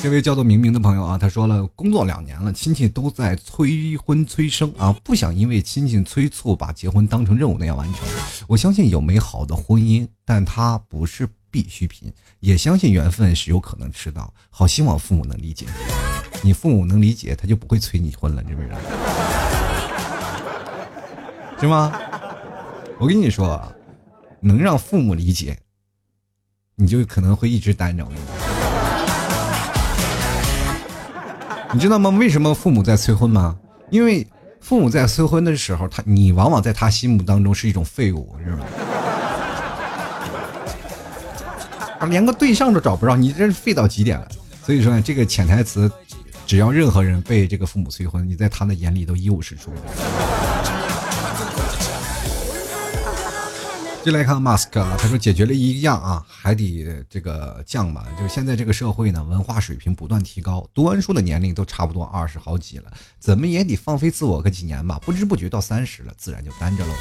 [0.00, 8.02] 这位叫做明明的朋友啊，他说了，工作两年了，亲戚都在催婚催生啊，不想因为亲戚催促把结婚当成任务那样完成。
[8.48, 11.28] 我相信有美好的婚姻，但它不是。
[11.50, 14.32] 必需品，也相信缘分是有可能迟到。
[14.50, 15.66] 好希望父母能理解，
[16.42, 18.76] 你父母能理解，他就不会催你婚了，知不知道？
[21.60, 21.92] 是吗？
[23.00, 23.72] 我跟你说，啊
[24.40, 25.58] 能让父母理解，
[26.76, 28.06] 你就可能会一直单着。
[31.72, 32.10] 你知道吗？
[32.10, 33.58] 为什么父母在催婚吗？
[33.90, 34.26] 因为
[34.60, 38.64] 父母在催婚的时候，他你往往在他心目当中是一种废物，知道吗
[42.06, 44.28] 连个对象都找不着，你这是废到极点了。
[44.64, 45.90] 所以说呢，这个潜台词，
[46.46, 49.72] 只要任何人被这个父母催婚，你在他的眼里都一无是处。
[54.04, 58.06] 就来看 Mask 啊，他说解决了一样啊，还得这个降嘛。
[58.16, 62.84] 就是现在这个社会呢，文化水平不断提高，读完书的年龄都差不多二十好几了，
[63.18, 64.98] 怎么也得放飞自我个几年吧。
[65.04, 66.94] 不知不觉到三十了，自然就单着了。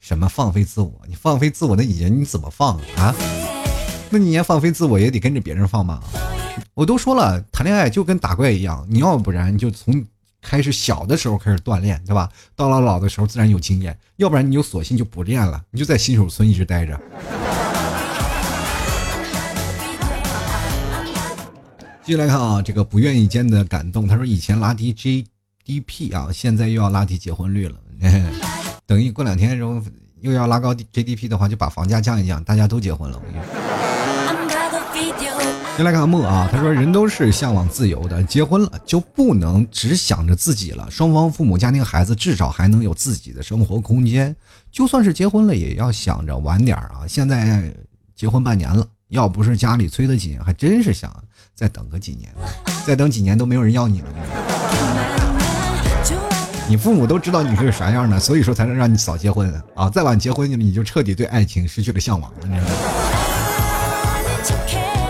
[0.00, 0.92] 什么放飞自我？
[1.06, 3.14] 你放飞自我那人你怎么放啊？
[4.10, 6.00] 那你连放飞自我也得跟着别人放嘛？
[6.74, 10.04] 我都说了，谈恋爱就跟打怪一样，你要不然就从。
[10.42, 12.30] 开始小的时候开始锻炼，对吧？
[12.54, 16.96] 到了老的时候自然有经验，要不然你就索性就不练了，你就在新手村一直待着。
[22.04, 27.74] 继续来看啊，这个不愿意间的感动，他说以前拉低 GDP 啊，现在又要拉低结婚率了。
[28.86, 29.82] 等于过两天然后
[30.20, 33.20] 又要拉高 GDP 的话，就把房价降一降，大家都结婚了。
[35.76, 40.90] 先来看莫啊，他说人都是向往自由的，结婚了就不能只想着自己了。
[40.90, 44.34] 双方父母、家庭、孩子至少还能有自己的生活空间。
[44.72, 47.02] 就算是结婚了，也要想着晚点啊。
[47.06, 47.70] 现在
[48.14, 51.14] 结婚半年了，要不是家里催得紧，还真是想
[51.54, 52.32] 再等个几年。
[52.86, 54.08] 再等几年都没有人要你了。
[56.70, 59.90] 你父母都知道你是啥样的，所以说才能让你早结婚啊。
[59.90, 62.74] 再晚结婚，你就彻底对爱情失去了向往了，你知道吗？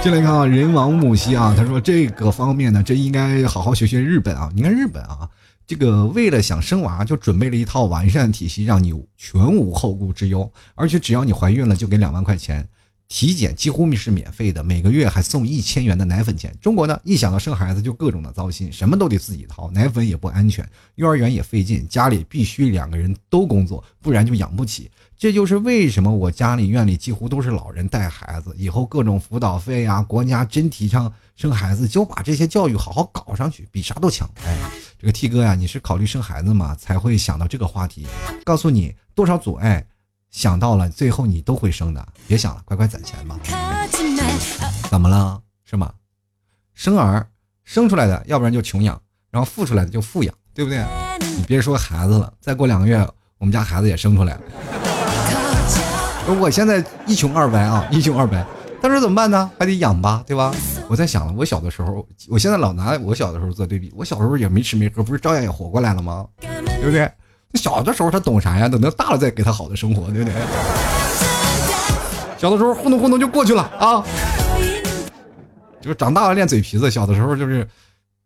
[0.06, 4.48] 进来看啊，人王木兮啊，他说这个方面呢，真应该好好学学日本啊。
[4.54, 5.28] 你看日本啊，
[5.66, 12.68] 这个为了想生娃，就准备了一套完善体系，让你全无后顾之忧，而且只要你怀孕了，就给两万块钱。
[13.08, 16.52] 体检几乎是免费的，每个月还送一千元的奶粉钱。
[16.60, 24.90] 中国呢，一想到生孩子就各种的糟心，什么都得自己掏，奶粉也不安全，幼儿园也费劲，家里必须两个人都工作，不然就养不起。
[25.18, 28.54] 这就是为什么我家里院里几乎都是老人带孩子。
[28.56, 34.28] 以后各种辅导费啊，国家真提倡生孩子，就把这些教育好好搞上去，比啥都强。
[34.44, 34.56] 哎，
[34.98, 36.74] 这个 T 哥呀，你是考虑生孩子吗？
[36.78, 38.06] 才会想到这个话题？
[38.44, 39.86] 告诉你多少阻碍。
[40.32, 43.38] 想到了，最后你都会生的，别想了，乖乖攒钱吧。
[44.90, 45.40] 怎么了？
[45.64, 45.94] 是吗？
[46.74, 47.26] 生儿
[47.64, 49.00] 生出来的，要不然就穷养，
[49.30, 50.84] 然后富出来的就富养，对不对？
[51.38, 52.98] 你别说孩子了，再过两个月，
[53.38, 54.40] 我们家孩子也生出来了。
[56.34, 58.44] 我现在一穷二白啊， 一穷二白，
[58.82, 59.48] 但是怎么办呢？
[59.58, 60.52] 还得养吧，对吧？
[60.88, 66.26] 我在想了，我小的时候，我现在老拿我小的时候做对比，我小时候也没吃没喝，不是照样也活过来了吗？
[66.40, 67.10] 对不对？
[67.54, 68.68] 小的时候他懂啥呀？
[68.68, 70.34] 等到大了再给他好的生活，对不对？
[72.38, 74.04] 小的时候糊弄糊弄就过去了啊，
[75.80, 76.90] 就是长大了练嘴皮子。
[76.90, 77.66] 小的时候就是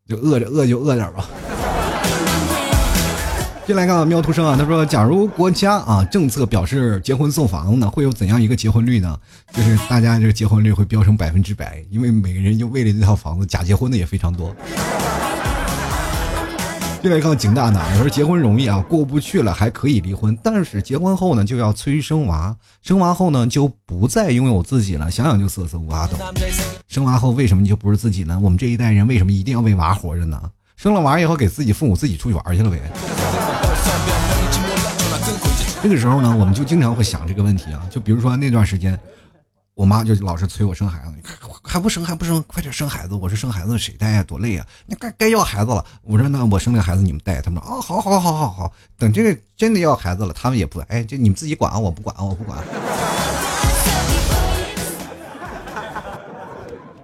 [0.08, 1.24] 就饿着饿就饿点吧。
[3.70, 9.16] 进来看喵图生啊，他说：“假如国家啊政策表示结婚送房子呢，会有怎样一个结婚率呢？
[9.52, 14.52] 就是大家这个结婚率会飙升百分之百，因为每个人就为了那套房子假结婚的也非常多。”
[17.00, 26.14] 进来看景大呢，我说结婚容易啊，过不去了还可以离婚，但是结婚后呢就要催生娃，生娃后呢就不再拥有自己了，想想就瑟瑟发抖。
[26.88, 28.36] 生娃后为什么就不是自己呢？
[28.42, 30.42] 我们这一代人为什么一定要为娃活着呢？
[30.76, 32.80] 生了娃以后给自己父母自己出去玩去了呗。
[35.82, 38.98] 这个时候呢，我们就经常会想这个问题啊，就比如说那段时间。
[39.74, 41.14] 我妈就老是催我生孩子，
[41.62, 43.14] 还不生还不生，快点生孩子！
[43.14, 44.22] 我说生孩子谁带呀？
[44.22, 44.66] 多累呀！
[44.84, 45.82] 那该该要孩子了。
[46.02, 47.40] 我说那我生个孩子你们带。
[47.40, 48.70] 他们说啊，好好好好好。
[48.98, 52.58] 等这个真的要孩子了，他们也不哎，就你们自己管啊，我不管，我不管。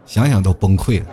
[0.05, 1.07] 想想都崩溃了。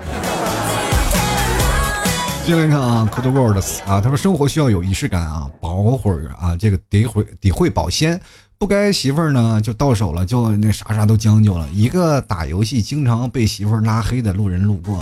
[2.46, 8.20] 进来看啊，Cold Words 啊，他说生活需要有仪式感啊，保会儿啊，这个得会得会保鲜。
[8.58, 11.66] 不该媳妇儿呢，就到手了，就那啥啥都将就了。
[11.74, 15.02] 一个打游戏经常被媳妇儿拉黑的路人路过，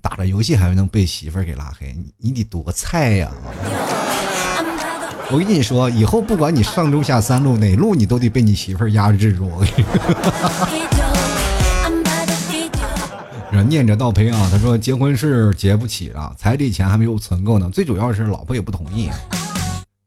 [0.00, 3.28] 打着游戏还能被媳妇儿给拉黑，你你得多菜呀！
[5.30, 9.50] 我跟你说，以后不管你上中下三路哪路，你都得被你媳妇儿压制住。
[13.62, 19.10] 念着倒赔啊，他说结婚是结不起了，彩礼钱还没有存够呢，最主要是老婆也不同意。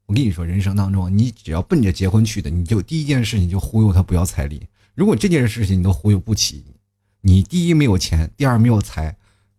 [0.06, 4.68] 我跟你说，人生当中，你只要奔着结婚去的，你就第一件事你就忽悠他不要彩礼。
[4.96, 6.66] 如果这件事情你都忽悠不起，
[7.22, 9.16] 你第一没有钱，第二没有财，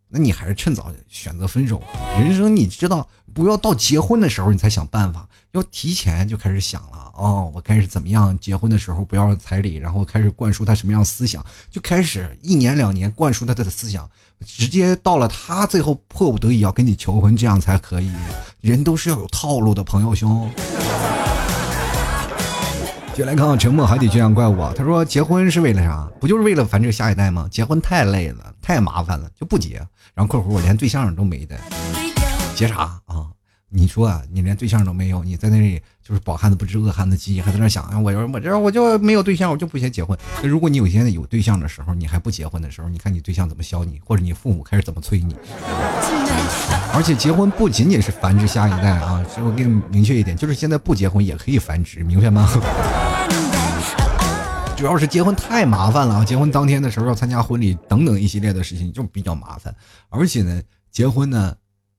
[0.09, 1.81] 那你还是趁早选择分手。
[2.19, 7.13] 人生你知道，不要到结婚的时候你才想办法，要提前就开始想了。
[7.17, 8.39] 哦，我开始怎么样？
[8.39, 14.09] 结婚的时候不要彩礼，然后开始灌输他什么样思想，就开始一年两年灌输他的思想。
[14.47, 18.11] 直接到了他最后迫不得已要跟你求婚，这样才可以。
[18.63, 20.51] 人都是要有套路的，朋友兄。
[23.15, 26.09] 就来看看沉默海底倔强怪物啊，他说结婚是为了啥？
[26.19, 27.47] 不就是为了繁殖下一代吗？
[27.51, 29.77] 结婚太累了，太麻烦了，就不结。
[30.15, 31.61] 然后括弧我连对象都没的，
[32.55, 32.99] 结啥？
[33.73, 40.19] 你说啊，你连对象都没有，你在那里就是饱汉子不知饿汉子饥，还在那想啊，我我这我就没有对象，我就不想结婚。
[40.43, 45.37] 那如果你有现在有对象的时候，你还不结婚的时候，你看你对象怎么削你，或者你父母开始怎么催你。
[46.93, 52.49] 而且结婚不仅仅是繁殖下一代啊，我给你明确一点，就是现在不结婚也可以繁殖，明白吗？
[54.77, 56.25] 主要是结婚太麻烦了啊！
[56.25, 59.73] 结婚当天的时候要参加婚礼等等一系列的事情就比较麻烦，
[60.09, 60.61] 而且呢，
[60.91, 61.55] 结婚呢，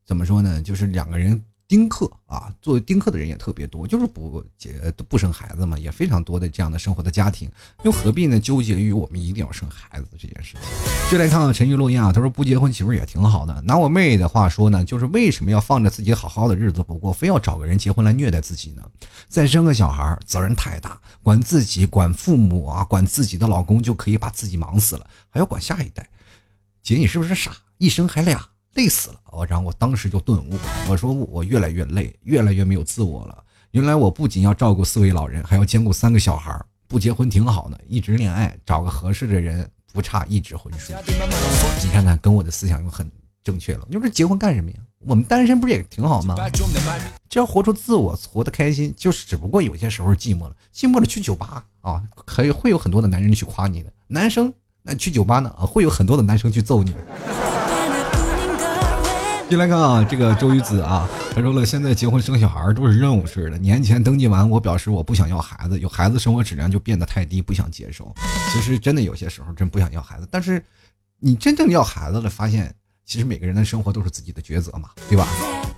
[0.06, 1.42] 怎么说呢，就是两个人。
[1.72, 4.74] 丁克啊，作为丁克的人也特别多，就是不结
[5.08, 7.50] 不生孩子嘛，也非常多的这样的生活的家庭，
[7.86, 8.38] 又何必呢？
[8.38, 10.62] 纠结于我们一定要生孩子这件事情。
[11.10, 13.62] 就来看看陈玉落雁啊，他说不结婚其实也挺好的。
[13.62, 18.84] 拿我妹的话说呢，就是为什么要放着自己好好的日子不过，非要找个人结婚来虐待自己呢？
[19.30, 26.06] 再生个小孩责任太大，管自己、管父母啊、管自己的老公就可以把自己忙死了，还要管下一代。
[26.84, 27.54] 姐，你是不是傻？
[27.78, 28.46] 一生还俩？
[28.76, 30.58] 累死了，然后我当时就顿悟，
[30.90, 33.44] 我说我越来越累，越来越没有自我了。
[33.72, 36.58] 原来我不仅要照顾四位老人，还要兼顾三个小孩
[36.88, 40.94] 不结婚挺好的，一直恋爱，找个合适的人不差一纸婚书。
[41.84, 43.10] 你看看，跟我的思想又很
[43.44, 43.88] 正确了。
[43.90, 44.78] 你说结婚干什么呀？
[45.06, 46.36] 我们单身不是也挺好吗？
[47.30, 53.92] 只要活出自我，活得开心，就是只不过有些时候寂寞了，寂寞了去酒吧啊，可以会有很多的男人去夸你的。
[54.08, 54.54] 男生
[54.84, 56.94] 那去酒吧呢啊，会有很多的男生去揍你。
[59.52, 63.58] 进来看啊，这个周瑜子啊，他说了，现在结婚生小孩都是任务式的。
[63.58, 68.16] 年前登记完，我表示我不想要孩子，有孩子生活质量就变得太低，不想接受。
[68.54, 70.64] 其实真的有些时候真不想要孩子，但是
[71.20, 72.74] 你真正要孩子了，发现。
[73.04, 75.28] 其实每个人的生活都是自己的抉择嘛，对吧？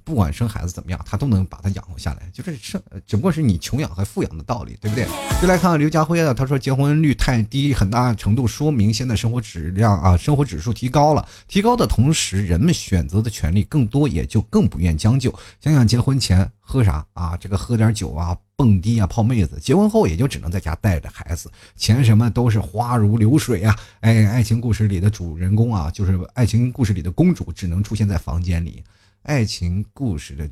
[0.03, 5.05] 不管生孩子怎么样，他都能把他养活下来，就是生，只不过是你穷养和富养的道理，对不对？
[5.41, 15.33] 就来看看刘家辉的，他说结婚率太低，很大程度说明现在生活质量啊，生活指数提高了，提高的同时，人们选择的权利更多，也就更不愿将就。
[15.59, 18.37] 想想结婚前喝啥啊，这个喝点酒啊。
[18.55, 23.75] 蹦迪啊，泡妹子，结婚后也就只能在家带着孩子，钱什么都是花如流水啊！
[24.01, 28.83] 哎，爱情故事里的主人公啊，就是爱情故事里的公主，只能出现在房间里；
[29.23, 30.49] 爱情故事的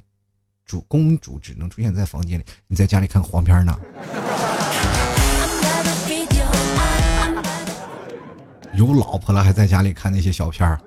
[0.66, 2.44] 主公主只能出现在房间里。
[2.68, 3.78] 你在家里看黄片呢？
[8.74, 10.80] 有老婆了还在家里看那些小片儿？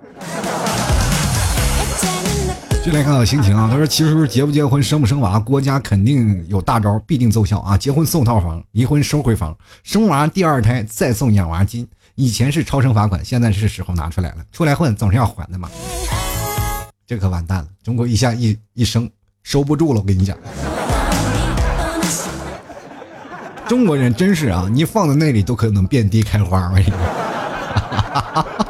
[2.82, 7.78] 就来看看心情啊，他说：“其实结不结婚、生不生娃，国家肯定有大招，必定奏效啊！
[7.78, 11.88] 结婚送套房，离婚收回房，生娃第二胎再送养娃金。
[12.14, 14.44] 以前是超生罚款，现在是时候拿出来了。
[14.52, 15.70] 出来混总是要还的嘛。
[17.06, 19.10] 这可完蛋了，中国一下一一生
[19.42, 20.36] 收不住了，我跟你讲，
[23.68, 26.68] 中国人真是啊，你放在那里都可能遍地开花。
[26.70, 26.98] 我跟你讲。”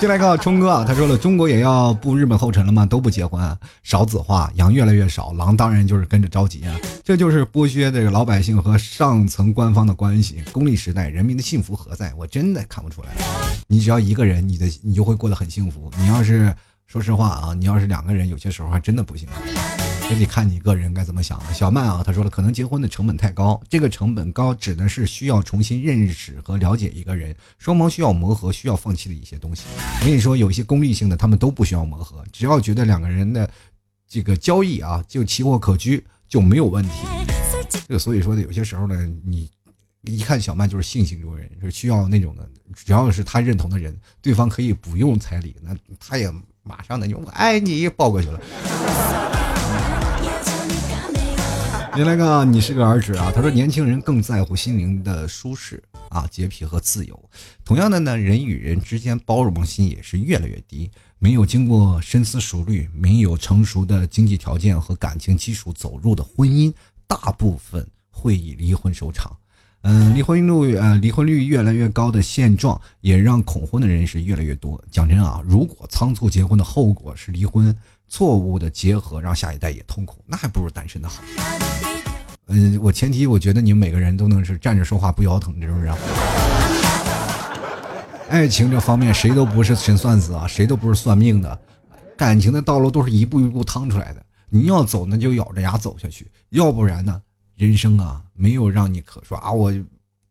[0.00, 2.86] 进来看冲哥啊，他说了，中国也要步日本后尘了吗？
[2.86, 6.74] 都不结婚，少子化，羊越来越少，狼当然就是跟着着急啊。
[7.04, 10.42] 这就是剥削这个老百姓和上层官方的关系。
[10.52, 12.14] 功利时代，人民的幸福何在？
[12.16, 13.08] 我真的看不出来。
[13.66, 15.92] 你只要一个人，你的你就会过得很幸福。
[15.98, 16.50] 你要是
[16.90, 19.28] 说实话啊，你要是两个人，有些时候还真的不行。
[20.08, 21.54] 这得看你个人该怎么想了。
[21.54, 23.62] 小曼啊，他说了，可能结婚的成本太高。
[23.68, 29.66] 这个成本高指的是需要重新认识和了解一个人，双方需要磨合，需要放弃的一些东西。
[30.00, 33.48] 我跟你说，有一些功利性的，他们都不需要磨合，只要觉得两个人的
[34.08, 37.06] 这个交易啊，就奇货可居就没有问题。
[37.86, 39.48] 这个所以说呢，有些时候呢，你
[40.02, 46.28] 一看小曼就是性情中人，是需要那种的，只要是他认同的人，对方可以不用彩礼，那他也
[46.62, 48.40] 马上的就我爱你抱过去了。
[51.96, 53.32] 原来个你是个儿子啊！
[53.34, 57.30] 他说年轻人更在乎心灵的舒适啊、洁癖和自由。
[57.64, 60.88] 同样的呢，人与人之间包容心也是越来越低。
[61.18, 66.72] 没有经过深思熟虑、没有成熟的经济条件和感情基础走入的婚姻，
[67.08, 69.36] 大部分会以离婚收场。
[69.82, 74.82] 嗯，离婚率呃离婚率越来越高的现状，也让恐婚的人是越来越多。
[74.90, 77.76] 讲真啊，如果仓促结婚的后果是离婚。
[78.12, 81.22] 错误的结合让下一代也痛苦，那还不如单身的好。
[82.48, 85.88] 嗯，我前提我觉得你们每个人都能是站着说话不腰疼，是不是？
[88.28, 91.56] 爱情这方面谁都不是神算子啊，谁都不是算命的，
[92.16, 94.20] 感情的道路都是一步一步趟出来的。
[94.48, 97.22] 你要走那就咬着牙走下去，要不然呢，
[97.60, 99.70] 人生啊没有让你可说啊，我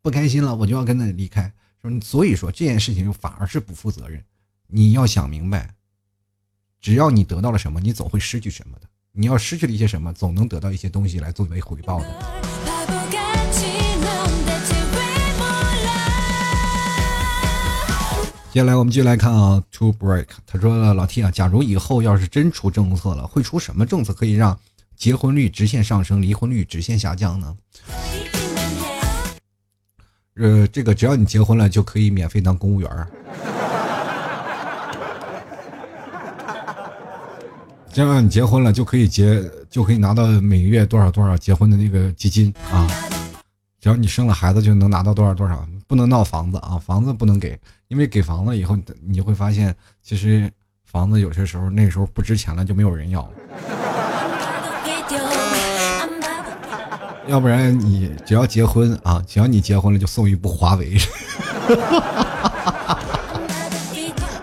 [0.02, 1.54] 不开心了我就要跟他离开。
[1.80, 4.20] 说所以说这件事情就反而是不负责任，
[4.66, 5.76] 你要想明白。
[6.82, 8.88] 只要你得到了什么，你总会失去什么的。
[9.12, 12.08] 你要失去了一些什么，总能得到一些东西来作为回报的。
[18.52, 24.60] 接下来我们继续来看啊，To Break，他说老 T 啊，假如以后要是真出政策了，会出什么政策可以让
[25.00, 27.56] 结婚率直线上升，离婚率直线下降呢？
[30.36, 33.08] 呃，这个只要你结婚了，就可以免费当公务员儿。
[37.94, 42.86] 只要你结婚了，就可以结，就可以拿到每个月多少多少结婚的那个基金啊。
[43.80, 45.66] 只要你生了孩子，就能拿到多少多少。
[45.88, 49.74] 不能闹房子啊，房子不能给，因为给房子以后，你会发现，
[50.04, 50.52] 其实
[50.84, 53.32] 房子有些时候那时候不值钱了，就没有人要。
[57.30, 60.98] 要不然你只要结婚啊，只要你结婚了就送一部华为，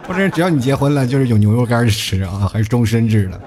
[0.06, 3.40] 或者只要你结婚了就是有牛肉干吃啊，还是终身制的。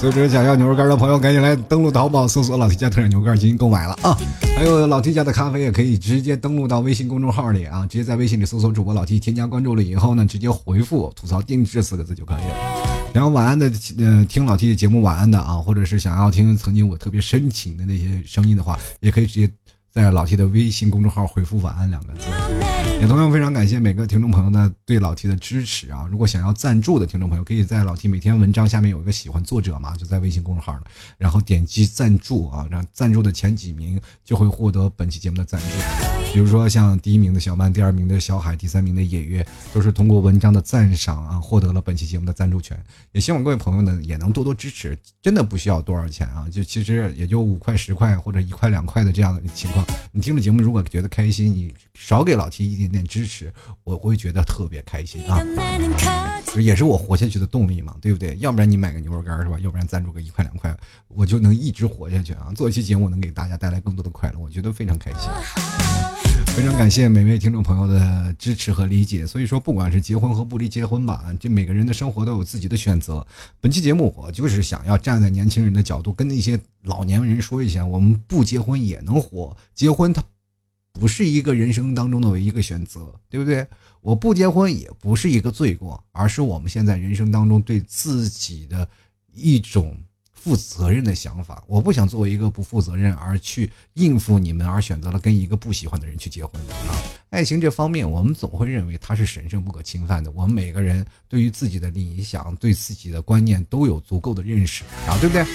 [0.00, 4.16] 所以说想要牛肉干的朋友赶紧来登录淘宝搜索老 T 家特产牛肉干进行购买了啊！
[4.56, 12.83] 还有老 T 家的咖啡也可以直接登录到微信公众号里啊，直接在微信里搜索主播老 T 添加关注了以后呢，直接回复吐槽定制四个字就可以了。
[13.14, 19.48] 然后晚安的，呃，听老 T 的节目晚安的啊，或者是想要听曾经我特别深情的那些声音的话，也可以直接
[19.92, 22.26] 在老 T 的微信公众号回复晚安两个字。
[23.00, 26.08] 也同样非常感谢每个听众朋友呢对老 T 的支持啊！
[26.10, 30.82] 如果想要赞助的听众朋友，可以在老 T 每天文章下面有一个喜欢作者嘛，就在微信公众号了，
[31.16, 36.23] 然后点击赞助啊，让赞助的前几名就会获得本期节目的赞助。
[36.34, 42.76] 比如说像第一名的小曼，第二名的小海，第三名的野月，都是通过文章的赞赏啊，获得了本期节目的赞助权。
[43.12, 49.86] 也希望各位朋友呢也能多多支持，真的不需要多少钱啊，就其实也就五块、十块或者一块、两块的这样的情况。
[50.10, 52.94] 你听了节目如果觉得开心，你少给老 T 一点。
[52.94, 55.42] 点支持，我会觉得特别开心啊，
[56.56, 58.36] 也是我活下去的动力嘛，对不对？
[58.38, 59.58] 要不然你买个牛肉干是吧？
[59.58, 60.72] 要不然赞助个一块两块，
[61.08, 62.52] 我就能一直活下去啊！
[62.54, 65.28] 做一期节目能给大家带来更多的快乐，我觉得非常开心。
[66.54, 69.26] 非常感谢每位听众朋友的支持和理解。
[69.26, 73.26] 所以说，不管是结婚和不离结婚吧，这每个人的生活都有自己的选择。
[73.60, 80.22] 本期节目我就是想要站在年轻人的角度，跟那些老年人说一下：我们不结婚也能活，结婚它。
[80.92, 83.66] 不是一个人生当中的一个选择，对不对？
[84.00, 88.88] 我不结婚也不是一个罪过，而是我们现在人生当中对自己的
[89.32, 89.96] 一种
[90.44, 91.64] 负责任的想法。
[91.66, 96.92] 我不想作为一个不负责任而去应付你们，而选择了跟一个不喜欢的人去结婚啊！
[97.30, 100.30] 爱情这方面，我们总会认为它是神圣不可侵犯的。
[100.32, 105.46] 我们每个人对于自己的理想、对自己的观念都有足够的认识啊，对不对？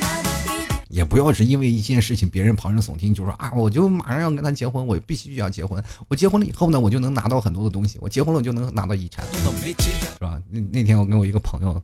[0.90, 5.82] 也不要是因为一件事情，别人旁人耸听就说啊，我就马上要跟他结婚，我必须要结婚。
[6.08, 8.00] 我结婚了以后呢，我就能拿到很多的东西。
[8.02, 10.42] 我结婚了，我就能拿到遗产，是吧？
[10.50, 11.80] 那那天我跟我一个朋友，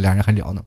[0.00, 0.62] 俩人还聊呢，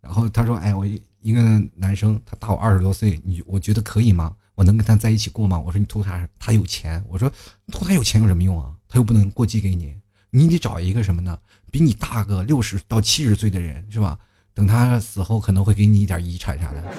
[0.00, 0.86] 然后他说，哎，我
[1.20, 1.42] 一个
[1.74, 4.32] 男生，他大我二十多岁，你我觉得可以吗？
[4.54, 5.58] 我能跟他在一起过吗？
[5.58, 6.28] 我说你图啥？
[6.38, 7.02] 他有钱。
[7.08, 7.30] 我说
[7.72, 8.72] 图他有钱有什么用啊？
[8.88, 9.94] 他又不能过继给你，
[10.30, 11.38] 你得找一个什么呢？
[11.70, 14.18] 比你大个六十到七十岁的人，是吧？
[14.54, 16.82] 等他死后可能会给你一点遗产啥的。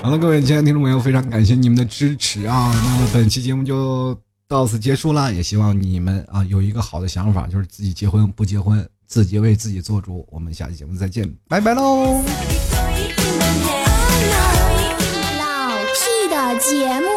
[0.00, 2.72] 好了，各位亲爱的听众朋友，非常感谢你们的支持啊！
[2.72, 4.16] 那么本期节目就
[4.46, 10.28] 到此结束了，也希望你们啊有一个好的想法，就是自己结婚不结婚，自己为自己做主。
[10.30, 12.22] 我们下期节目再见，拜拜喽！
[15.38, 17.08] 老 T 的节目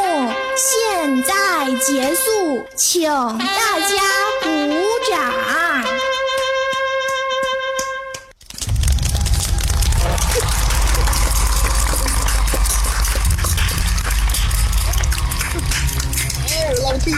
[0.55, 3.97] 现在结束，请大家
[4.41, 4.47] 鼓
[5.11, 5.19] 掌。
[5.43, 5.51] 好，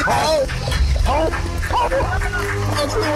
[0.03, 0.11] 好，
[1.05, 1.29] 好，好，
[1.85, 3.13] It's the way